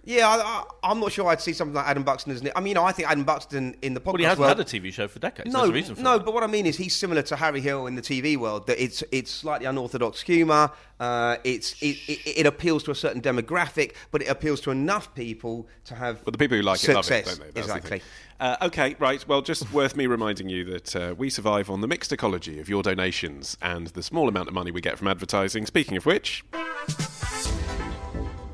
[0.06, 2.42] Yeah, I, I, I'm not sure I'd see something like Adam Buxton as.
[2.54, 4.58] I mean, you know, I think Adam Buxton in the podcast Well, he hasn't world.
[4.58, 5.50] had a TV show for decades.
[5.52, 6.24] no, There's a reason for no, that.
[6.24, 8.66] but what I mean is he's similar to Harry Hill in the TV world.
[8.66, 10.70] That it's it's slightly unorthodox humour.
[11.00, 15.14] Uh, it's it, it, it appeals to a certain demographic, but it appeals to enough
[15.14, 16.16] people to have.
[16.26, 17.44] Well, the people who like it love it, don't they?
[17.52, 17.98] That's exactly.
[18.00, 18.08] thing.
[18.40, 19.26] Uh, okay, right.
[19.26, 22.68] Well, just worth me reminding you that uh, we survive on the mixed ecology of
[22.68, 25.64] your donations and the small amount of money we get from advertising.
[25.64, 26.44] Speaking of which.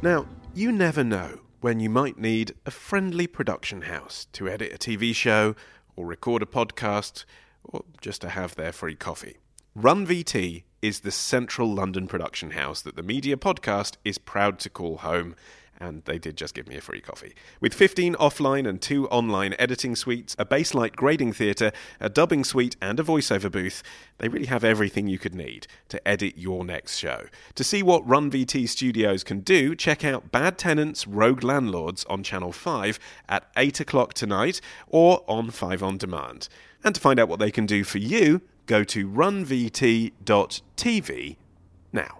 [0.02, 4.78] Now, you never know when you might need a friendly production house to edit a
[4.78, 5.54] TV show
[5.94, 7.24] or record a podcast
[7.62, 9.36] or just to have their free coffee.
[9.76, 14.70] Run VT is the central London production house that the media podcast is proud to
[14.70, 15.36] call home.
[15.82, 17.34] And they did just give me a free coffee.
[17.58, 22.76] With 15 offline and 2 online editing suites, a Baselight grading theatre, a dubbing suite,
[22.82, 23.82] and a voiceover booth,
[24.18, 27.24] they really have everything you could need to edit your next show.
[27.54, 32.22] To see what Run VT Studios can do, check out Bad Tenants, Rogue Landlords on
[32.22, 32.98] Channel 5
[33.30, 36.50] at 8 o'clock tonight or on 5 on demand.
[36.84, 40.16] And to find out what they can do for you, go to runvt.tv
[41.92, 42.19] now.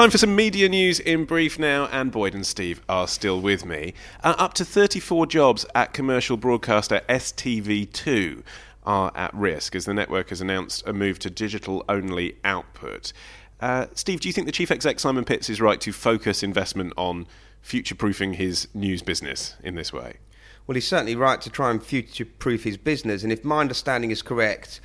[0.00, 3.66] Time for some media news in brief now, and Boyd and Steve are still with
[3.66, 3.92] me.
[4.24, 8.42] Uh, up to 34 jobs at commercial broadcaster STV2
[8.86, 13.12] are at risk as the network has announced a move to digital only output.
[13.60, 16.94] Uh, Steve, do you think the chief exec Simon Pitts is right to focus investment
[16.96, 17.26] on
[17.60, 20.14] future proofing his news business in this way?
[20.66, 23.22] Well, he's certainly right to try and future proof his business.
[23.22, 24.80] And if my understanding is correct,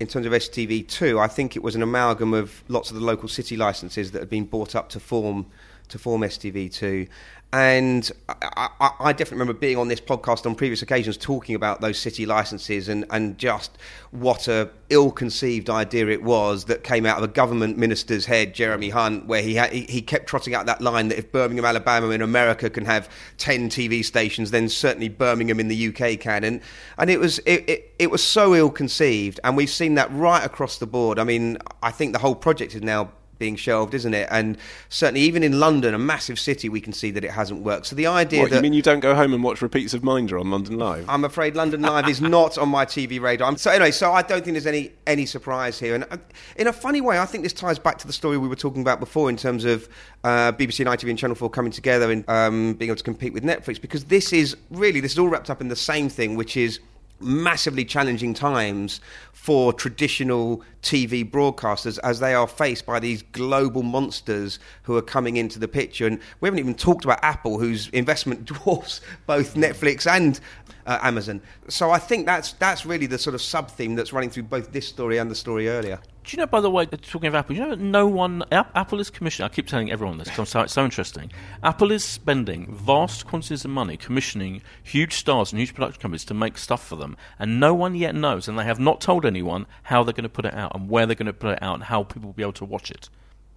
[0.00, 3.28] in terms of STV2, I think it was an amalgam of lots of the local
[3.28, 5.46] city licenses that had been bought up to form
[5.88, 7.08] to form STV2.
[7.52, 11.80] And I, I, I definitely remember being on this podcast on previous occasions talking about
[11.80, 13.76] those city licenses and, and just
[14.12, 18.90] what a ill-conceived idea it was that came out of a government minister's head, Jeremy
[18.90, 22.22] Hunt, where he, had, he, kept trotting out that line that if Birmingham, Alabama in
[22.22, 23.08] America can have
[23.38, 26.44] 10 TV stations, then certainly Birmingham in the UK can.
[26.44, 26.60] And,
[26.98, 30.78] and it, was, it, it, it was so ill-conceived, and we've seen that right across
[30.78, 31.18] the board.
[31.18, 33.10] I mean, I think the whole project is now
[33.40, 34.28] being shelved, isn't it?
[34.30, 34.56] And
[34.88, 37.86] certainly, even in London, a massive city, we can see that it hasn't worked.
[37.86, 40.04] So the idea What, that you mean you don't go home and watch repeats of
[40.04, 41.06] Minder on London Live?
[41.08, 43.56] I'm afraid London Live is not on my TV radar.
[43.56, 45.96] So anyway, so I don't think there's any any surprise here.
[45.96, 46.18] And uh,
[46.54, 48.82] in a funny way, I think this ties back to the story we were talking
[48.82, 49.88] about before in terms of
[50.22, 53.32] uh, BBC and ITV and Channel 4 coming together and um, being able to compete
[53.32, 53.80] with Netflix.
[53.80, 56.78] Because this is really this is all wrapped up in the same thing, which is
[57.20, 59.00] massively challenging times
[59.32, 65.36] for traditional TV broadcasters as they are faced by these global monsters who are coming
[65.36, 66.06] into the picture.
[66.06, 70.40] And we haven't even talked about Apple, whose investment dwarfs both Netflix and
[70.86, 71.40] uh, Amazon.
[71.68, 74.72] So I think that's that's really the sort of sub theme that's running through both
[74.72, 76.00] this story and the story earlier.
[76.30, 79.10] Do you know, by the way, talking of Apple, you know, no one, Apple is
[79.10, 81.32] commissioning, I keep telling everyone this because it's so interesting.
[81.60, 86.34] Apple is spending vast quantities of money commissioning huge stars and huge production companies to
[86.34, 89.66] make stuff for them, and no one yet knows, and they have not told anyone
[89.82, 91.74] how they're going to put it out and where they're going to put it out
[91.74, 93.08] and how people will be able to watch it.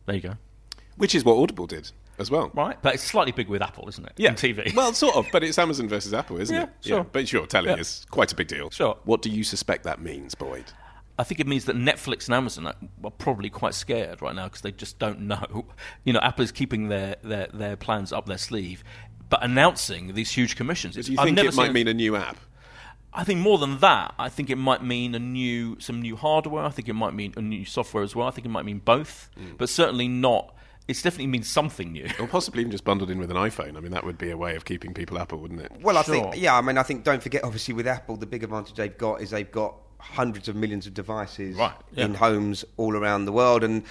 [0.07, 0.33] There you go.
[0.97, 2.49] Which is what Audible did as well.
[2.55, 4.13] Right, but it's slightly big with Apple, isn't it?
[4.17, 4.29] Yeah.
[4.29, 4.73] In TV.
[4.75, 6.69] Well, sort of, but it's Amazon versus Apple, isn't Yeah, it?
[6.81, 7.03] sure.
[7.03, 7.75] But sure, telling Yeah.
[7.77, 8.71] is quite a big deal.
[8.71, 8.97] Sure.
[9.03, 10.71] What do you suspect that means, Boyd?
[11.19, 14.45] I think it means that Netflix and Amazon are, are probably quite scared right now
[14.45, 15.65] because they just don't know.
[16.03, 18.83] You know, Apple is keeping their, their, their plans up their sleeve,
[19.29, 20.95] but announcing these huge commissions.
[20.95, 22.37] Do you I've think never it might seen- mean a new app?
[23.15, 26.63] I think more than that, I think it might mean a new some new hardware.
[26.65, 28.27] I think it might mean a new software as well.
[28.27, 29.55] I think it might mean both, Mm.
[29.59, 30.55] but certainly not.
[30.87, 32.07] It's definitely means something new.
[32.19, 33.77] Or possibly even just bundled in with an iPhone.
[33.77, 35.71] I mean, that would be a way of keeping people Apple, wouldn't it?
[35.81, 36.15] Well, I Sure.
[36.31, 38.97] think, yeah, I mean, I think, don't forget, obviously, with Apple, the big advantage they've
[38.97, 42.05] got is they've got hundreds of millions of devices Right, yeah.
[42.05, 43.63] in homes all around the world.
[43.63, 43.83] And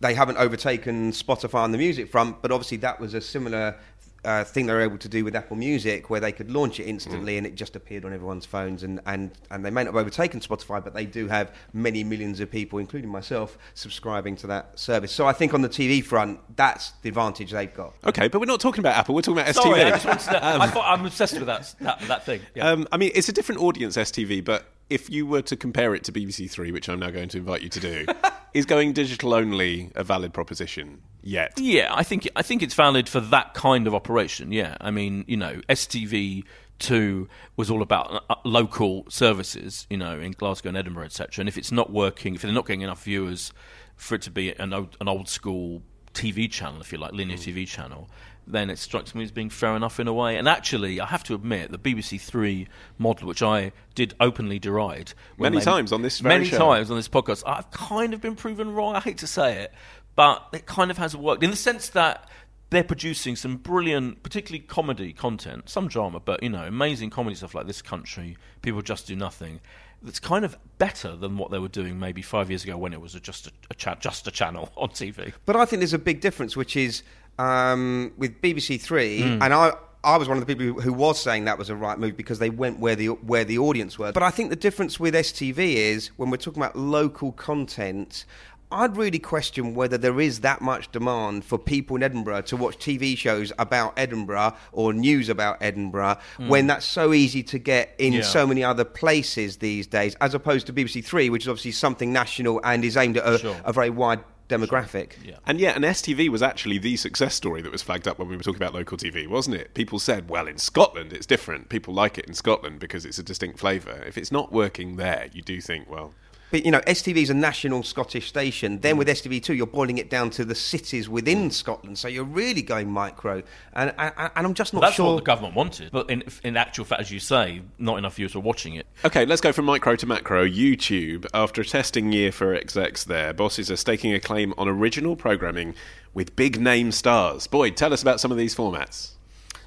[0.00, 3.76] they haven't overtaken Spotify on the music front, but obviously, that was a similar.
[4.22, 6.84] Uh, thing they were able to do with Apple Music, where they could launch it
[6.84, 8.82] instantly and it just appeared on everyone's phones.
[8.82, 12.38] And, and, and they may not have overtaken Spotify, but they do have many millions
[12.40, 15.10] of people, including myself, subscribing to that service.
[15.10, 17.94] So I think on the TV front, that's the advantage they've got.
[18.04, 19.14] Okay, but we're not talking about Apple.
[19.14, 19.86] We're talking about Sorry, STV.
[19.86, 22.42] I just wanted to, I thought I'm obsessed with that that, that thing.
[22.54, 22.68] Yeah.
[22.68, 26.04] Um, I mean, it's a different audience, STV, but if you were to compare it
[26.04, 28.06] to BBC Three, which I'm now going to invite you to do,
[28.54, 31.58] is going digital only a valid proposition yet?
[31.58, 34.52] Yeah, I think I think it's valid for that kind of operation.
[34.52, 36.44] Yeah, I mean, you know, STV
[36.80, 41.42] two was all about uh, local services, you know, in Glasgow and Edinburgh, etc.
[41.42, 43.52] And if it's not working, if they're not getting enough viewers
[43.96, 45.82] for it to be an old, an old school
[46.14, 48.10] TV channel, if you like, linear TV channel,
[48.52, 50.36] then it strikes me as being fair enough in a way.
[50.36, 55.12] And actually, I have to admit, the BBC Three model, which I did openly deride
[55.38, 56.58] Many they- times on this very many show.
[56.58, 58.96] times on this podcast, I've kind of been proven wrong.
[58.96, 59.72] I hate to say it,
[60.16, 62.28] but it kind of has worked in the sense that
[62.70, 67.54] they're producing some brilliant, particularly comedy content, some drama, but you know, amazing comedy stuff
[67.54, 68.36] like this country.
[68.62, 69.60] People just do nothing.
[70.02, 73.00] That's kind of better than what they were doing maybe five years ago when it
[73.02, 75.32] was a, just a, a cha- just a channel on TV.
[75.44, 77.02] But I think there's a big difference, which is
[77.40, 79.42] um, with BBC Three, Hmm.
[79.42, 79.72] and I.
[80.02, 82.38] I was one of the people who, was saying that was a right move because
[82.38, 84.12] they went where the where the audience were.
[84.12, 88.24] But I think the difference with STV is when we're talking about local content,
[88.72, 92.78] I'd really question whether there is that much demand for people in Edinburgh to watch
[92.78, 96.16] TV shows about Edinburgh or news about Edinburgh
[96.48, 98.14] when that's so easy to get in.
[98.14, 98.22] Yeah.
[98.22, 102.10] so many other places these days, as opposed to BBC Three, which is obviously something
[102.10, 103.56] national and is aimed at a, Sure.
[103.66, 104.20] a very wide
[104.50, 105.12] demographic.
[105.24, 105.36] Yeah.
[105.46, 108.36] And yeah, and STV was actually the success story that was flagged up when we
[108.36, 109.74] were talking about local TV, wasn't it?
[109.74, 111.68] People said, well, in Scotland it's different.
[111.68, 114.02] People like it in Scotland because it's a distinct flavour.
[114.06, 116.12] If it's not working there, you do think, well,
[116.50, 118.78] But you know, STV is a national Scottish station.
[118.78, 118.82] Mm.
[118.82, 121.98] Then with STV2, you're boiling it down to the cities within Scotland.
[121.98, 123.42] So you're really going micro.
[123.72, 125.14] And and, and I'm just not That's sure.
[125.14, 128.34] what the government wanted, but in in actual fact, as you say, not enough viewers
[128.34, 128.86] were watching it.
[129.04, 130.46] Okay, let's go from micro to macro.
[130.46, 135.16] YouTube, after a testing year for execs there, bosses are staking a claim on original
[135.16, 135.74] programming
[136.14, 137.46] with big name stars.
[137.46, 139.12] Boyd, tell us about some of these formats.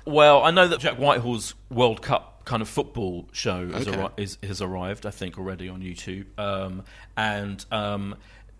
[0.05, 3.97] Well, I know that Jack Whitehall's World Cup kind of football show has, Okay.
[3.97, 6.83] arri- is, has arrived, I think, already on YouTube, um,
[7.17, 8.15] and um,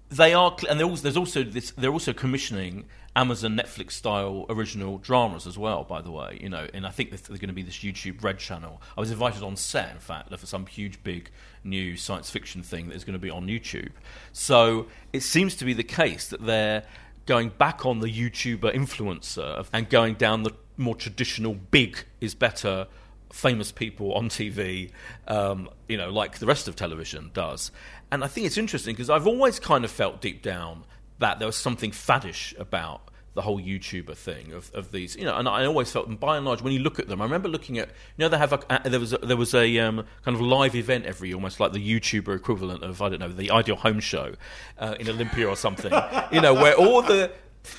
[0.09, 1.71] they are, and also, there's also this.
[1.71, 5.83] They're also commissioning Amazon Netflix style original dramas as well.
[5.83, 8.37] By the way, you know, and I think there's going to be this YouTube Red
[8.37, 8.81] channel.
[8.95, 11.29] I was invited on set, in fact, for some huge, big
[11.63, 13.89] new science fiction thing that is going to be on YouTube.
[14.33, 16.83] So it seems to be the case that they're
[17.25, 22.87] going back on the YouTuber influencer and going down the more traditional big is better
[23.33, 24.91] famous people on TV,
[25.27, 27.71] um, you know, like the rest of television does.
[28.11, 30.85] And I think it's interesting because I've always kind of felt deep down
[31.17, 35.35] that there was something faddish about the whole YouTuber thing of, of these, you know,
[35.35, 37.49] and I always felt, and by and large, when you look at them, I remember
[37.49, 40.35] looking at, you know, they have a, there was a, there was a um, kind
[40.35, 43.77] of live event every, almost like the YouTuber equivalent of I don't know, the Ideal
[43.77, 44.35] Home Show
[44.77, 45.91] uh, in Olympia or something,
[46.31, 47.31] you know, where all the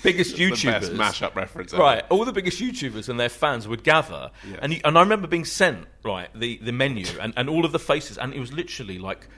[0.02, 1.82] biggest the YouTubers, best mashup reference ever.
[1.82, 2.04] right?
[2.10, 4.56] All the biggest YouTubers and their fans would gather, Yeah.
[4.62, 7.72] and you, and I remember being sent right the the menu and, and all of
[7.72, 9.28] the faces, and it was literally like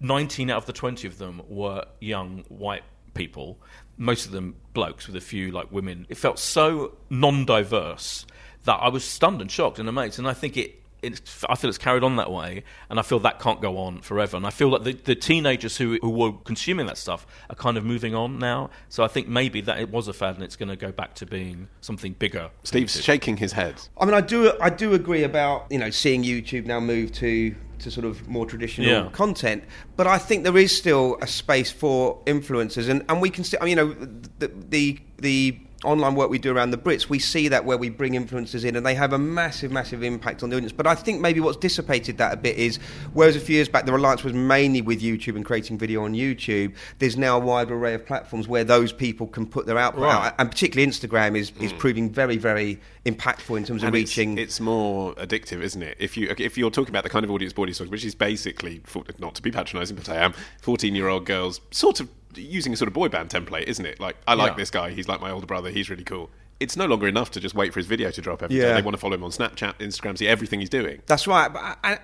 [0.00, 2.82] nineteen out of the twenty of them were young white
[3.14, 3.58] people,
[3.96, 6.06] most of them blokes with a few like women.
[6.08, 8.26] It felt so non-diverse
[8.64, 10.80] that I was stunned and shocked and amazed, and I think it.
[11.04, 14.00] It's, I feel it's carried on that way, and I feel that can't go on
[14.00, 14.36] forever.
[14.36, 17.76] And I feel that the, the teenagers who, who were consuming that stuff are kind
[17.76, 18.70] of moving on now.
[18.88, 21.14] So I think maybe that it was a fad, and it's going to go back
[21.16, 22.50] to being something bigger.
[22.64, 23.74] Steve's shaking his head.
[24.00, 27.54] I mean, I do I do agree about you know seeing YouTube now move to
[27.80, 29.08] to sort of more traditional Yeah.
[29.10, 29.64] content,
[29.96, 33.56] but I think there is still a space for influencers, and, and we can see.
[33.60, 33.94] I mean, you know,
[34.38, 37.88] the the the online work we do around the Brits, we see that where we
[37.90, 40.72] bring influencers in, and they have a massive, massive impact on the audience.
[40.72, 42.78] But I think maybe what's dissipated that a bit is,
[43.12, 46.14] whereas a few years back the reliance was mainly with YouTube and creating video on
[46.14, 50.02] YouTube, there's now a wide array of platforms where those people can put their output
[50.04, 50.26] Right.
[50.28, 51.78] out, and particularly Instagram is, is mm.
[51.78, 54.38] proving very, very impactful in terms of And it's- reaching.
[54.38, 55.96] It's, more addictive, isn't it?
[56.00, 58.80] If you if you're talking about the kind of audience Boyd's talking, which is basically
[58.84, 60.32] for- not to be patronising, but I am
[60.62, 64.00] fourteen year old girls, sort of using a sort of boy band template, isn't it?
[64.00, 64.56] Like I like Yeah.
[64.56, 66.30] this guy, he's like my older brother, he's really cool.
[66.60, 68.62] It's no longer enough to just wait for his video to drop every day.
[68.62, 68.74] Yeah.
[68.74, 71.02] They want to follow him on Snapchat, Instagram, see everything he's doing.
[71.06, 71.50] That's right.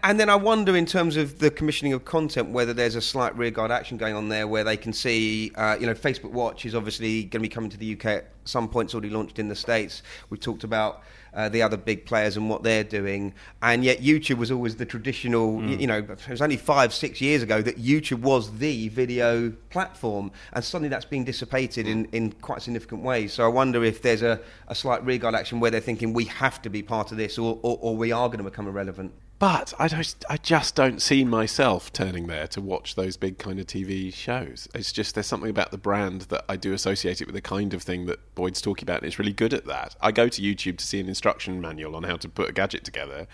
[0.02, 3.36] And then I wonder, in terms of the commissioning of content, whether there's a slight
[3.38, 6.74] rearguard action going on there, where they can see, uh, you know, Facebook Watch is
[6.74, 8.86] obviously going to be coming to the UK at some point.
[8.88, 10.02] It's already launched in the States.
[10.30, 11.04] We've talked about
[11.34, 14.86] uh, the other big players and what they're doing, and yet YouTube was always the
[14.86, 15.56] traditional.
[15.56, 19.50] y- You know, it was only five, six years ago that YouTube was the video
[19.70, 23.32] platform, and suddenly that's being dissipated in, in quite significant ways.
[23.32, 26.60] So I wonder if there's a, a slight rearguard action where they're thinking we have
[26.62, 29.12] to be part of this, or, or, or we are going to become irrelevant.
[29.40, 30.14] But I don't.
[30.28, 34.68] I just don't see myself turning there to watch those big kind of TV shows.
[34.74, 37.72] It's just there's something about the brand that I do associate it with the kind
[37.72, 39.96] of thing that Boyd's talking about, and it's really good at that.
[40.02, 42.84] I go to YouTube to see an instruction manual on how to put a gadget
[42.84, 43.26] together.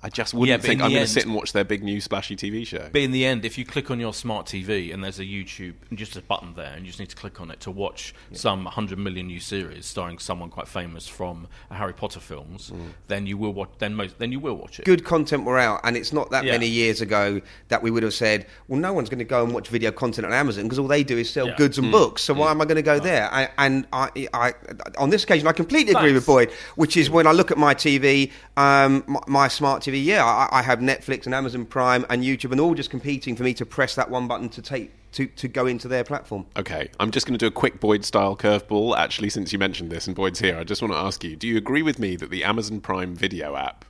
[0.00, 2.36] I just wouldn't Yeah, think I'm going to sit and watch their big new splashy
[2.36, 2.88] TV show.
[2.92, 5.74] But in the end, if you click on your smart TV and there's a YouTube,
[5.92, 8.62] just a button there, and you just need to click on it to watch some
[8.62, 12.90] 100 million new series starring someone quite famous from Harry Potter films, Mm.
[13.08, 13.70] then you will watch.
[13.78, 14.84] Then most, then you will watch it.
[14.84, 16.52] good content were out, and it's not that Yeah.
[16.52, 19.52] many years ago that we would have said, "Well, no one's going to go and
[19.52, 21.56] watch video content on Amazon because all they do is sell Yeah.
[21.56, 22.22] goods and books.
[22.22, 24.54] So why am I going to go there?" I, and I, I,
[24.96, 27.74] on this occasion, I completely agree with Boyd, which is when I look at my
[27.74, 29.87] TV, um, my, my smart TV.
[29.96, 33.42] Yeah, I, I have Netflix and Amazon Prime and YouTube, and all just competing for
[33.44, 36.44] me to press that one button to take to, to go into their platform.
[36.56, 38.96] Okay, I'm just going to do a quick Boyd style curveball.
[38.96, 41.48] Actually, since you mentioned this and Boyd's here, I just want to ask you do
[41.48, 43.84] you agree with me that the Amazon Prime video app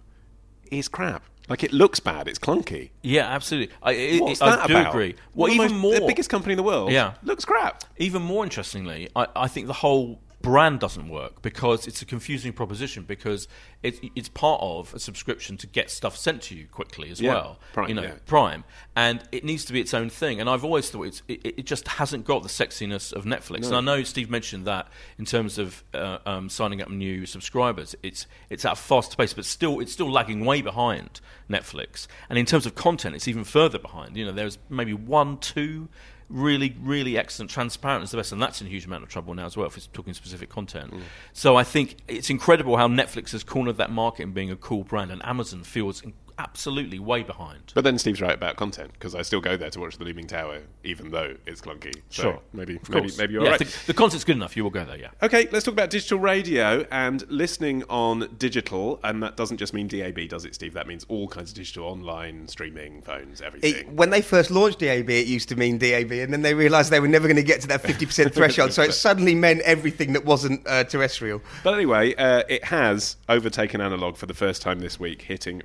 [0.71, 1.25] is crap?
[1.49, 2.91] Like, it looks bad, it's clunky.
[3.03, 3.75] Yeah, absolutely.
[3.83, 4.91] I, it, What's it- I that do about?
[4.91, 5.15] agree.
[5.33, 6.93] One Well, the even most- more, The biggest company in the world.
[6.93, 7.15] Yeah.
[7.23, 7.85] Looks crap.
[7.97, 12.53] Even more interestingly, I, I think the whole brand doesn't work because it's a confusing
[12.53, 13.49] proposition because
[13.83, 17.33] it, it's part of a subscription to get stuff sent to you quickly as Yeah,
[17.35, 17.61] well.
[17.73, 18.15] Prime, you know, yeah.
[18.27, 18.65] Prime,
[18.95, 20.41] and it needs to be its own thing.
[20.41, 23.67] And I've always thought it's, it, it just hasn't got the sexiness of Netflix.
[23.67, 27.97] And I know Steve mentioned that in terms of uh, um, signing up new subscribers,
[28.03, 31.21] it's it's at a fast pace, but still it's still lagging way behind
[31.51, 32.07] Netflix.
[32.29, 34.17] And in terms of content, it's even further behind.
[34.17, 35.89] You know, there's maybe one, two
[36.29, 37.51] really, really excellent.
[37.51, 39.67] Transparent is the best, and that's in a huge amount of trouble now as well
[39.67, 40.93] if it's talking specific content.
[40.93, 41.01] Mm.
[41.33, 44.85] So I think it's incredible how Netflix has cornered that market in being a cool
[44.85, 46.03] brand, and Amazon feels
[46.39, 47.73] absolutely way behind.
[47.75, 50.27] But then Steve's right about content because I still go there to watch The Looming
[50.27, 51.95] Tower, even though it's clunky.
[52.11, 53.59] So Sure, maybe Of maybe maybe you're yeah, right.
[53.59, 54.57] The, the content's good enough.
[54.57, 54.97] You will go there.
[54.97, 55.11] Yeah.
[55.23, 59.89] Okay, let's talk about digital radio and listening on digital, and that doesn't just mean
[59.89, 60.75] DAB, does it, Steve?
[60.75, 63.75] That means all kinds of digital, online, streaming, phones, everything.
[63.75, 66.91] It, when they first launched DAB, it used to mean DAB, and then they realised
[66.91, 70.13] they were never going to get to that 50% threshold, so it suddenly meant everything
[70.13, 71.43] that wasn't uh, terrestrial.
[71.65, 75.63] But anyway, uh, it has overtaken analog for the first time this week, hitting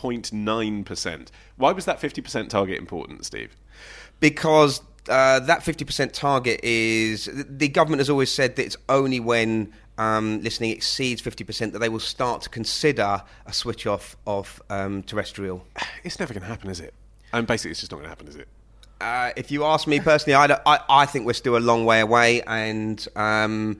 [0.00, 1.28] 50.9%.
[1.56, 3.56] Why was that 50% target important, Steve?
[4.20, 9.72] because uh, that 50% target is the government has always said that it's only when
[9.98, 15.02] um, listening exceeds 50% that they will start to consider a switch off of um,
[15.02, 15.66] terrestrial.
[16.02, 16.94] It's never going to happen, is it?
[17.34, 18.48] And basically, it's just not going to happen, is it?
[19.02, 22.00] Uh, if you ask me personally, I, I, I think we're still a long way
[22.00, 23.78] away, and um,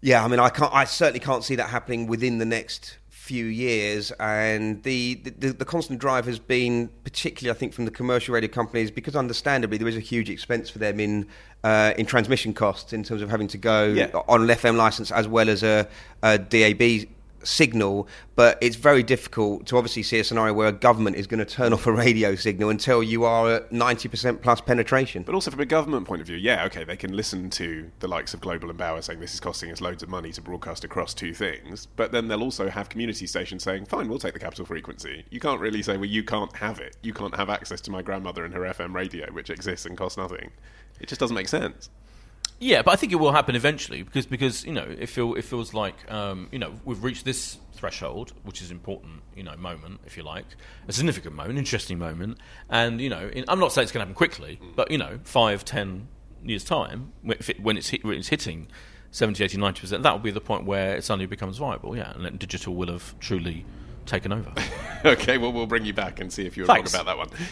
[0.00, 2.97] yeah, I mean, I can't, I certainly can't see that happening within the next
[3.28, 7.90] few years, and the, the the constant drive has been, particularly I think from the
[8.00, 11.26] commercial radio companies, because understandably there is a huge expense for them in
[11.64, 14.10] uh, in transmission costs in terms of having to go Yeah.
[14.28, 15.86] on an FM license as well as a,
[16.22, 16.82] a DAB
[17.42, 21.38] signal, but it's very difficult to obviously see a scenario where a government is going
[21.38, 25.22] to turn off a radio signal until you are at 90% plus penetration.
[25.22, 28.08] But also from a government point of view, yeah, okay, they can listen to the
[28.08, 30.84] likes of Global and Bauer saying this is costing us loads of money to broadcast
[30.84, 34.40] across two things, but then they'll also have community stations saying, fine, we'll take the
[34.40, 35.24] capital frequency.
[35.30, 36.96] You can't really say, well, you can't have it.
[37.02, 40.18] You can't have access to my grandmother and her FM radio, which exists and costs
[40.18, 40.50] nothing.
[41.00, 41.90] It just doesn't make sense.
[42.60, 45.42] Yeah, but I think it will happen eventually because because you know it feel it
[45.42, 50.00] feels like um, you know we've reached this threshold, which is important you know moment
[50.06, 50.46] if you like,
[50.88, 52.38] a significant moment, interesting moment,
[52.68, 55.20] and you know in, I'm not saying it's going to happen quickly, but you know
[55.22, 56.08] five, ten
[56.42, 58.68] years time it, when it's hit, when it's hitting
[59.10, 61.96] 70, 80, 90 percent, that will be the point where it suddenly becomes viable.
[61.96, 63.64] Yeah, and then digital will have truly
[64.04, 64.52] taken over.
[65.04, 66.92] okay, well, we'll bring you back and see if you're Thanks.
[66.92, 67.48] wrong about that one.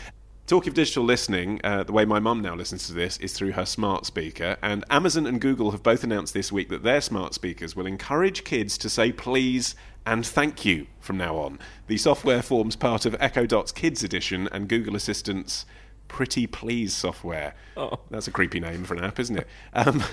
[0.46, 3.50] Talk of digital listening, uh, the way my mum now listens to this is through
[3.52, 7.34] her smart speaker, and Amazon and Google have both announced this week that their smart
[7.34, 9.74] speakers will encourage kids to say please
[10.06, 11.58] and thank you from now on.
[11.88, 15.66] The software forms part of Echo Dot's Kids Edition and Google Assistant's
[16.06, 17.56] Pretty Please software.
[17.76, 17.98] Oh.
[18.10, 19.48] That's a creepy name for an app, isn't it?
[19.72, 20.04] Um,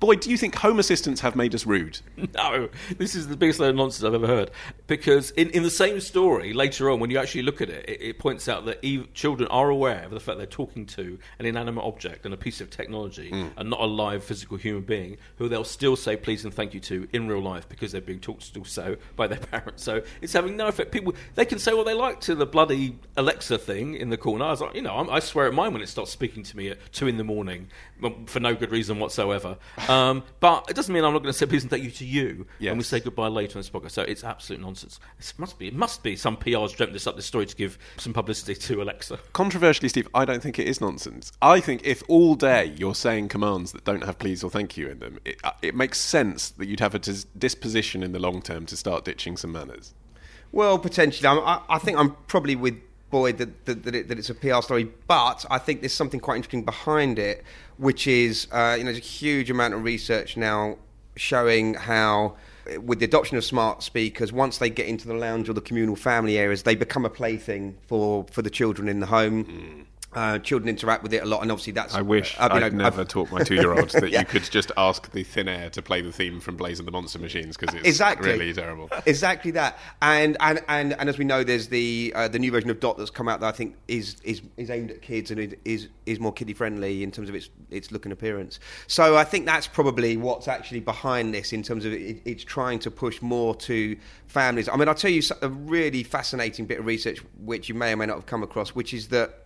[0.00, 2.00] Boyd, do you think Home Assistants have made us rude?
[2.34, 2.68] No,
[2.98, 4.50] this is the biggest load of nonsense I've ever heard.
[4.86, 8.02] Because in, in the same story, later on, when you actually look at it, it,
[8.02, 11.46] it points out that ev- children are aware of the fact they're talking to an
[11.46, 13.48] inanimate object and a piece of technology hmm.
[13.56, 16.80] and not a live physical human being who they'll still say please and thank you
[16.80, 19.82] to in real life because they're being talked to so by their parents.
[19.82, 20.92] So it's having no effect.
[20.92, 24.44] People, they can say what they like to the bloody Alexa thing in the corner.
[24.44, 26.56] I was like, you know, I'm, I swear at mine when it starts speaking to
[26.56, 27.68] me at two in the morning
[28.26, 29.56] for no good reason whatsoever.
[29.88, 32.04] Um, but it doesn't mean I'm not going to say please and thank you to
[32.04, 32.70] you Yes.
[32.70, 33.92] when we say goodbye later in this podcast.
[33.92, 35.00] So it's absolute nonsense.
[35.18, 35.68] It must be.
[35.68, 38.82] It must be some PR's dreamt this up this story to give some publicity to
[38.82, 39.18] Alexa.
[39.32, 41.32] Controversially, Steve, I don't think it is nonsense.
[41.40, 44.88] I think if all day you're saying commands that don't have please or thank you
[44.88, 48.18] in them, it, uh, it makes sense that you'd have a dis- disposition in the
[48.18, 49.94] long term to start ditching some manners.
[50.52, 51.26] Well, potentially.
[51.28, 52.78] I'm, I, I think I'm probably with
[53.10, 56.20] Boyd that, that, that, it, that it's a PR story, but I think there's something
[56.20, 57.42] quite interesting behind it,
[57.78, 60.76] which is, uh, you know, there's a huge amount of research now
[61.16, 62.36] showing how,
[62.82, 65.96] with the adoption of smart speakers, once they get into the lounge or the communal
[65.96, 69.86] family areas, they become a plaything for, for the children in the home.
[70.10, 71.94] Uh, children interact with it a lot, and obviously that's.
[71.94, 74.20] I wish uh, I'd know, never I've- taught my two-year-old that Yeah.
[74.20, 76.92] you could just ask the thin air to play the theme from Blaze and the
[76.92, 78.88] Monster Machines because it's exactly really terrible.
[79.04, 82.70] Exactly that, and and and, and as we know, there's the uh, the new version
[82.70, 85.54] of Dot that's come out that I think is is, is aimed at kids and
[85.66, 88.60] is is more kiddie friendly in terms of its its look and appearance.
[88.86, 92.78] So I think that's probably what's actually behind this in terms of it, it's trying
[92.78, 93.94] to push more to
[94.26, 94.70] families.
[94.70, 97.96] I mean, I'll tell you a really fascinating bit of research which you may or
[97.96, 99.44] may not have come across, which is that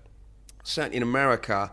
[0.62, 1.70] certainly in America,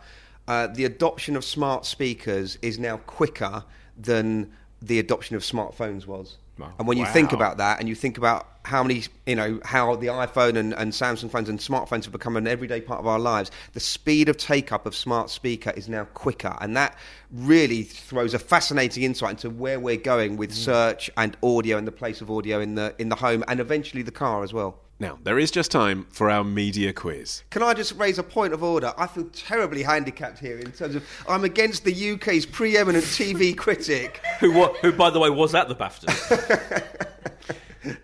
[0.48, 3.64] uh, the adoption of smart speakers is now quicker
[3.98, 6.38] than the adoption of smartphones was.
[6.78, 9.96] And when you think about that, and you think about how many, you know, how
[9.96, 13.18] the iPhone and, and Samsung phones and smartphones have become an everyday part of our
[13.18, 16.96] lives, the speed of take up of smart speaker is now quicker, and that
[17.32, 20.54] really throws a fascinating insight into where we're going with mm.
[20.54, 24.04] search and audio and the place of audio in the in the home and eventually
[24.04, 24.80] the car as well.
[25.00, 27.44] Now there is just time for our media quiz.
[27.50, 28.94] Can I just raise a point of order?
[28.98, 34.22] I feel terribly handicapped here in terms of I'm against the UK's preeminent TV critic.
[34.42, 36.84] Who, who, by the way, was at the BAFTA.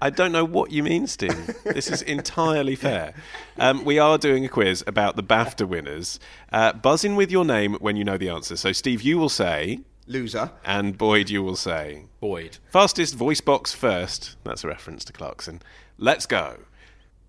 [0.02, 1.56] I don't know what you mean, Steve.
[1.64, 3.14] This is entirely fair.
[3.58, 6.20] Um, we are doing a quiz about the BAFTA winners.
[6.52, 8.56] Uh, buzz in with your name when you know the answer.
[8.56, 10.52] So, Steve, you will say, Loser.
[10.64, 12.04] and Boyd, you will say.
[12.20, 12.58] Boyd.
[12.72, 14.36] Fastest voice box first.
[14.44, 15.62] That's a reference to Clarkson.
[15.98, 16.58] Let's go.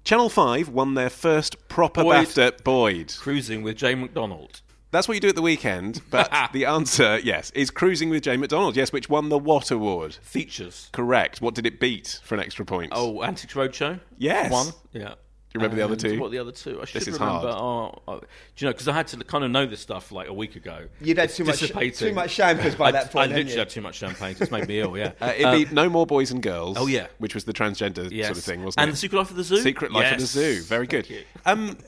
[0.05, 2.27] Channel 5 won their first proper Boyd.
[2.29, 2.63] BAFTA.
[2.63, 3.15] Boyd.
[3.19, 4.61] Cruising with Jane McDonald.
[4.93, 8.41] That's what you do at the weekend, but the answer, yes, is Cruising with Jane
[8.41, 10.17] McDonald, yes, which won the What Award.
[10.23, 10.89] Features.
[10.93, 11.41] Correct.
[11.41, 12.93] What did it beat for an extra point?
[12.95, 14.01] Oh, Antiques Roadshow?
[14.17, 14.51] Yes.
[14.51, 14.69] One.
[14.93, 15.15] Yeah.
[15.59, 16.21] Do you remember the other two?
[16.21, 16.81] What the other two?
[16.81, 17.25] I should is remember.
[17.25, 17.45] hard.
[17.47, 18.27] Oh, oh, do
[18.59, 18.73] you know?
[18.73, 20.87] Because I had to kind of know this stuff like a week ago.
[21.01, 22.09] You'd had too much- dissipating.
[22.09, 23.59] too much champers by I, that point, I hadn't literally you?
[23.61, 24.37] had too much champagne.
[24.39, 24.97] It's made me ill.
[24.97, 25.13] Yeah.
[25.27, 26.77] Uh, it Um, beat No More Boys and Girls.
[26.79, 27.07] Oh, yeah.
[27.19, 28.27] Which was the transgender yes.
[28.27, 28.91] sort of thing, wasn't and it?
[28.91, 29.57] And the Secret Life of the Zoo.
[29.59, 30.63] Secret Life of the Zoo.
[30.63, 31.09] Very good.
[31.47, 31.79] Um,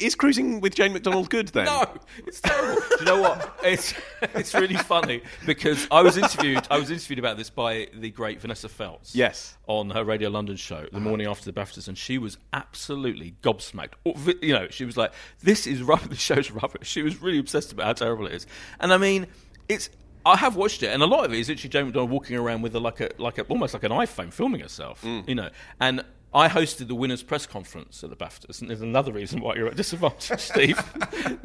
[0.00, 1.66] is Cruising with Jane McDonald good then?
[1.66, 1.84] No,
[2.26, 2.80] it's terrible.
[2.90, 3.54] Do you know what?
[3.62, 3.94] It's
[4.34, 6.66] it's really funny because I was interviewed.
[6.70, 9.14] I was interviewed about this by the great Vanessa Feltz.
[9.14, 9.56] Yes.
[9.66, 13.94] On her Radio London show the morning after the BAFTAs, and she was absolutely gobsmacked.
[14.04, 15.12] Or, You know, she was like,
[15.42, 16.08] "This is rubbish.
[16.10, 18.46] The show's rubbish." She was really obsessed about how terrible it is.
[18.80, 19.26] And I mean,
[19.68, 19.90] it's.
[20.26, 22.60] I have watched it, and a lot of it is literally Jane McDonald walking around
[22.62, 25.26] with a, like a like a almost like an iPhone filming herself, Mm.
[25.28, 25.48] you know.
[25.80, 26.04] And
[26.34, 29.68] I hosted the winners' press conference at the BAFTAs, and there's another reason why you're
[29.68, 30.78] at disadvantage, Steve.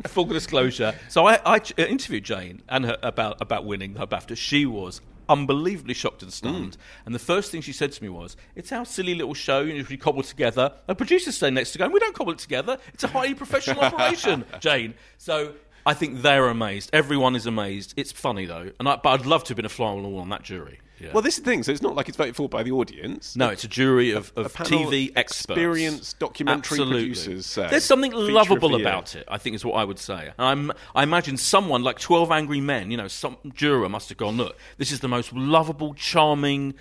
[0.07, 0.93] Full disclosure.
[1.07, 4.35] So I, I interviewed Jane and her about about winning her BAFTA.
[4.35, 4.99] She was
[5.29, 6.73] unbelievably shocked and stunned.
[6.73, 7.05] Mm.
[7.05, 9.61] And the first thing she said to me was, "It's our silly little show.
[9.61, 12.39] You know, we cobble together." A producer's standing next to going, "We don't cobble it
[12.39, 12.77] together.
[12.93, 15.53] It's a highly professional operation, Jane." So.
[15.85, 16.91] I think they're amazed.
[16.93, 17.93] Everyone is amazed.
[17.97, 20.07] It's funny though, and I, but I'd love to have been a fly on the
[20.07, 20.79] wall on that jury.
[20.99, 21.11] Yeah.
[21.11, 21.63] Well, this is the thing.
[21.63, 23.35] So it's not like it's voted for by the audience.
[23.35, 25.49] No, it's a jury of, A of panel TV experts.
[25.49, 26.93] experienced documentary Absolutely.
[27.01, 28.87] producers say, There's something lovable of the year.
[28.87, 30.31] about it, I think is what I would say.
[30.37, 34.17] And I'm, I imagine someone like 12 Angry Men, you know, some juror must have
[34.17, 36.73] gone, look, this is the most lovable, charming,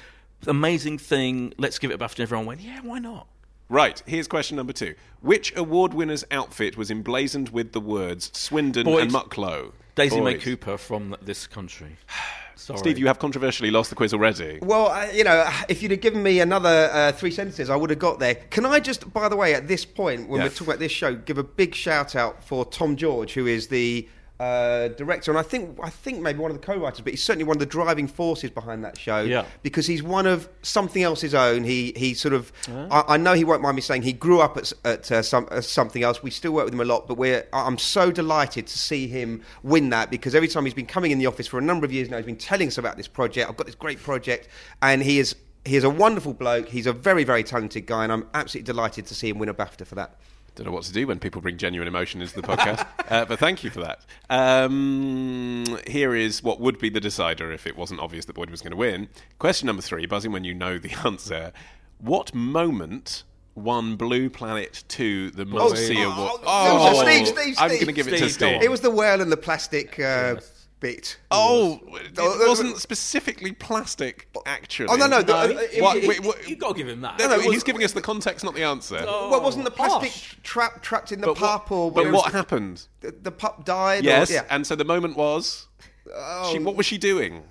[0.47, 1.55] amazing thing.
[1.59, 2.17] Let's give it a BAFTA.
[2.19, 3.27] And everyone went, yeah, why not?
[3.69, 4.95] Right, here's question number two.
[5.23, 9.73] Which award winner's outfit was emblazoned with the words Swindon and Mucklow?
[9.95, 11.97] Daisy May Cooper from this country.
[12.55, 12.79] Sorry.
[12.79, 14.61] Steve, you have controversially lost the quiz already.
[14.63, 17.91] Well, uh, you know, if you'd have given me another uh, three sentences, I would
[17.91, 18.37] have got there.
[18.37, 20.45] Can I just, by the way, at this point, when Yeah.
[20.47, 23.67] we're talking about this show, give a big shout out for Tom George, who is
[23.67, 24.09] the
[24.43, 27.45] uh, director, and I think I think maybe one of the co-writers, but he's certainly
[27.45, 29.21] one of the driving forces behind that show.
[29.21, 29.45] Yeah.
[29.63, 31.63] because he's one of something else his own.
[31.63, 34.57] He he sort of, I, I know he won't mind me saying he grew up
[34.57, 36.23] at, at uh, some, uh, something else.
[36.25, 39.43] We still work with him a lot, but we're I'm so delighted to see him
[39.63, 41.93] win that because every time he's been coming in the office for a number of
[41.93, 43.49] years now, he's been telling us about this project.
[43.49, 44.49] I've got this great project,
[44.81, 45.37] and he is.
[45.65, 46.69] He is a wonderful bloke.
[46.69, 49.55] He's a very, very talented guy, and I'm absolutely delighted to see him win a
[49.55, 50.17] BAFTA for that.
[50.55, 53.39] Don't know what to do when people bring genuine emotion into the podcast, uh, but
[53.39, 54.05] thank you for that.
[54.29, 58.61] Um, here is what would be the decider if it wasn't obvious that Boyd was
[58.61, 59.09] going to win.
[59.39, 61.53] Question number three, buzzing when you know the answer.
[61.99, 63.25] What moment
[63.55, 66.41] won Blue Planet 2 the Must-See oh, Award?
[66.45, 67.81] oh, Steve, Steve, I'm Steve.
[67.81, 68.57] going to give it to Steve, go Steve.
[68.57, 68.63] on.
[68.63, 70.37] It was the whale and the plastic uh,
[70.83, 71.17] bit.
[71.31, 74.89] Oh, it Oh, wasn't specifically plastic, actually.
[74.91, 76.75] Oh no, no, the, No, uh, he- it- What- it- wait, what- You've got to
[76.75, 77.19] give him that.
[77.19, 78.97] No, no, it was- he's giving us the context, not the answer.
[79.07, 80.37] well, wasn't the plastic harsh.
[80.43, 82.83] trap trapped in the but pup what, or but what was- happened?
[83.01, 84.05] The, the pup died.
[84.05, 84.45] Yes, or, yeah.
[84.51, 85.69] and so the moment was.
[86.15, 86.51] Oh.
[86.53, 87.45] She, what was she doing?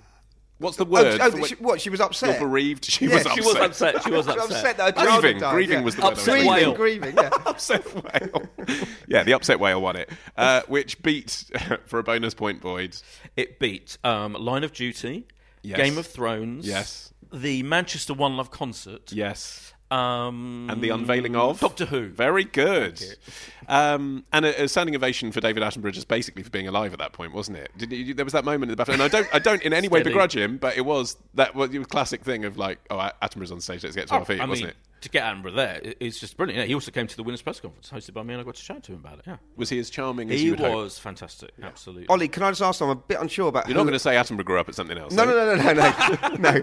[0.62, 1.20] What's the Oh, word?
[1.20, 1.80] oh, for when she, what?
[1.80, 2.30] She was upset.
[2.30, 2.84] You're bereaved.
[2.86, 3.42] She Yeah, was she upset.
[3.42, 4.02] She was upset.
[4.04, 4.50] She was She was upset.
[4.56, 5.40] upset that her child had Grieving.
[5.40, 5.84] died, Grieving yeah.
[5.84, 6.12] was the word.
[6.12, 6.50] Upset looking for.
[6.54, 6.74] whale.
[6.74, 7.24] Grieving, grieving.
[7.24, 7.30] Yeah.
[7.46, 8.42] Upset whale.
[9.08, 11.50] yeah, the upset whale won it, uh, which beat
[11.86, 12.96] for a bonus point, Boyd.
[13.36, 15.26] It beat um, Line of Duty,
[15.62, 15.76] Yes.
[15.76, 17.12] Game of Thrones, Yes.
[17.32, 19.72] the Manchester One Love concert, Yes.
[19.92, 22.08] Um, And the unveiling of Doctor Who.
[22.08, 23.02] Very good.
[23.68, 26.98] Um, and a, a standing ovation for David Attenborough just basically for being alive at
[26.98, 27.70] that point, wasn't it?
[27.76, 29.88] Did there was that moment in the BAFTA, and I don't, I don't in any
[29.88, 33.60] way begrudge him, but it was that was classic thing of like, oh, Attenborough's on
[33.60, 34.76] stage, let's get to our feet, I wasn't mean, it?
[35.02, 36.60] To get Attenborough there, it- it's just brilliant.
[36.60, 38.54] Yeah, he also came to the winners' press conference hosted by me, and I got
[38.54, 39.24] to chat to him about it.
[39.26, 40.74] Yeah, Was he as charming as he you would hope?
[40.76, 41.50] was fantastic.
[41.62, 42.06] Absolutely.
[42.08, 42.80] Olly, can I just ask?
[42.80, 43.66] I'm a bit unsure about.
[43.66, 45.12] You're who- not going to say Attenborough grew up at something else.
[45.12, 46.50] No, no, no, no, no, no,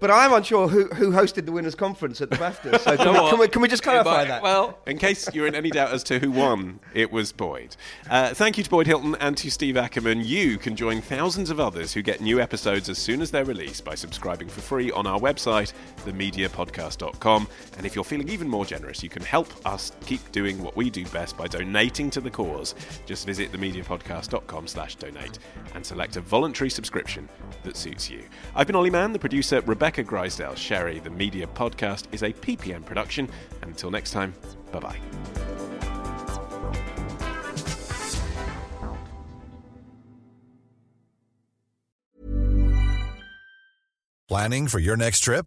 [0.00, 2.78] But I'm unsure who, who hosted the winners' conference at the BAFTA.
[2.80, 4.42] So can, we, can, we, can we just clarify that?
[4.42, 7.74] Well, In case you're in any doubt as to who won, it was Boyd.
[8.10, 10.22] Uh, thank you to Boyd Hilton and to Steve Ackerman.
[10.24, 13.84] You can join thousands of others who get new episodes as soon as they're released
[13.84, 15.72] by subscribing for free on our website,
[16.04, 17.48] themediapodcast.com.
[17.78, 20.90] And if you're feeling even more generous, you can help us keep doing what we
[20.90, 22.74] do best by donating to the cause.
[23.06, 25.38] Just visit themediapodcast.com slash donate
[25.74, 27.28] and select a voluntary subscription
[27.62, 28.24] that suits you.
[28.54, 30.98] I've been Olly Mann, the producer, Rebecca Grisedale Sherry.
[30.98, 33.30] The Media Podcast is a PPM production.
[33.62, 34.34] And until next time,
[34.72, 34.98] bye-bye.
[44.28, 45.46] Planning for your next trip?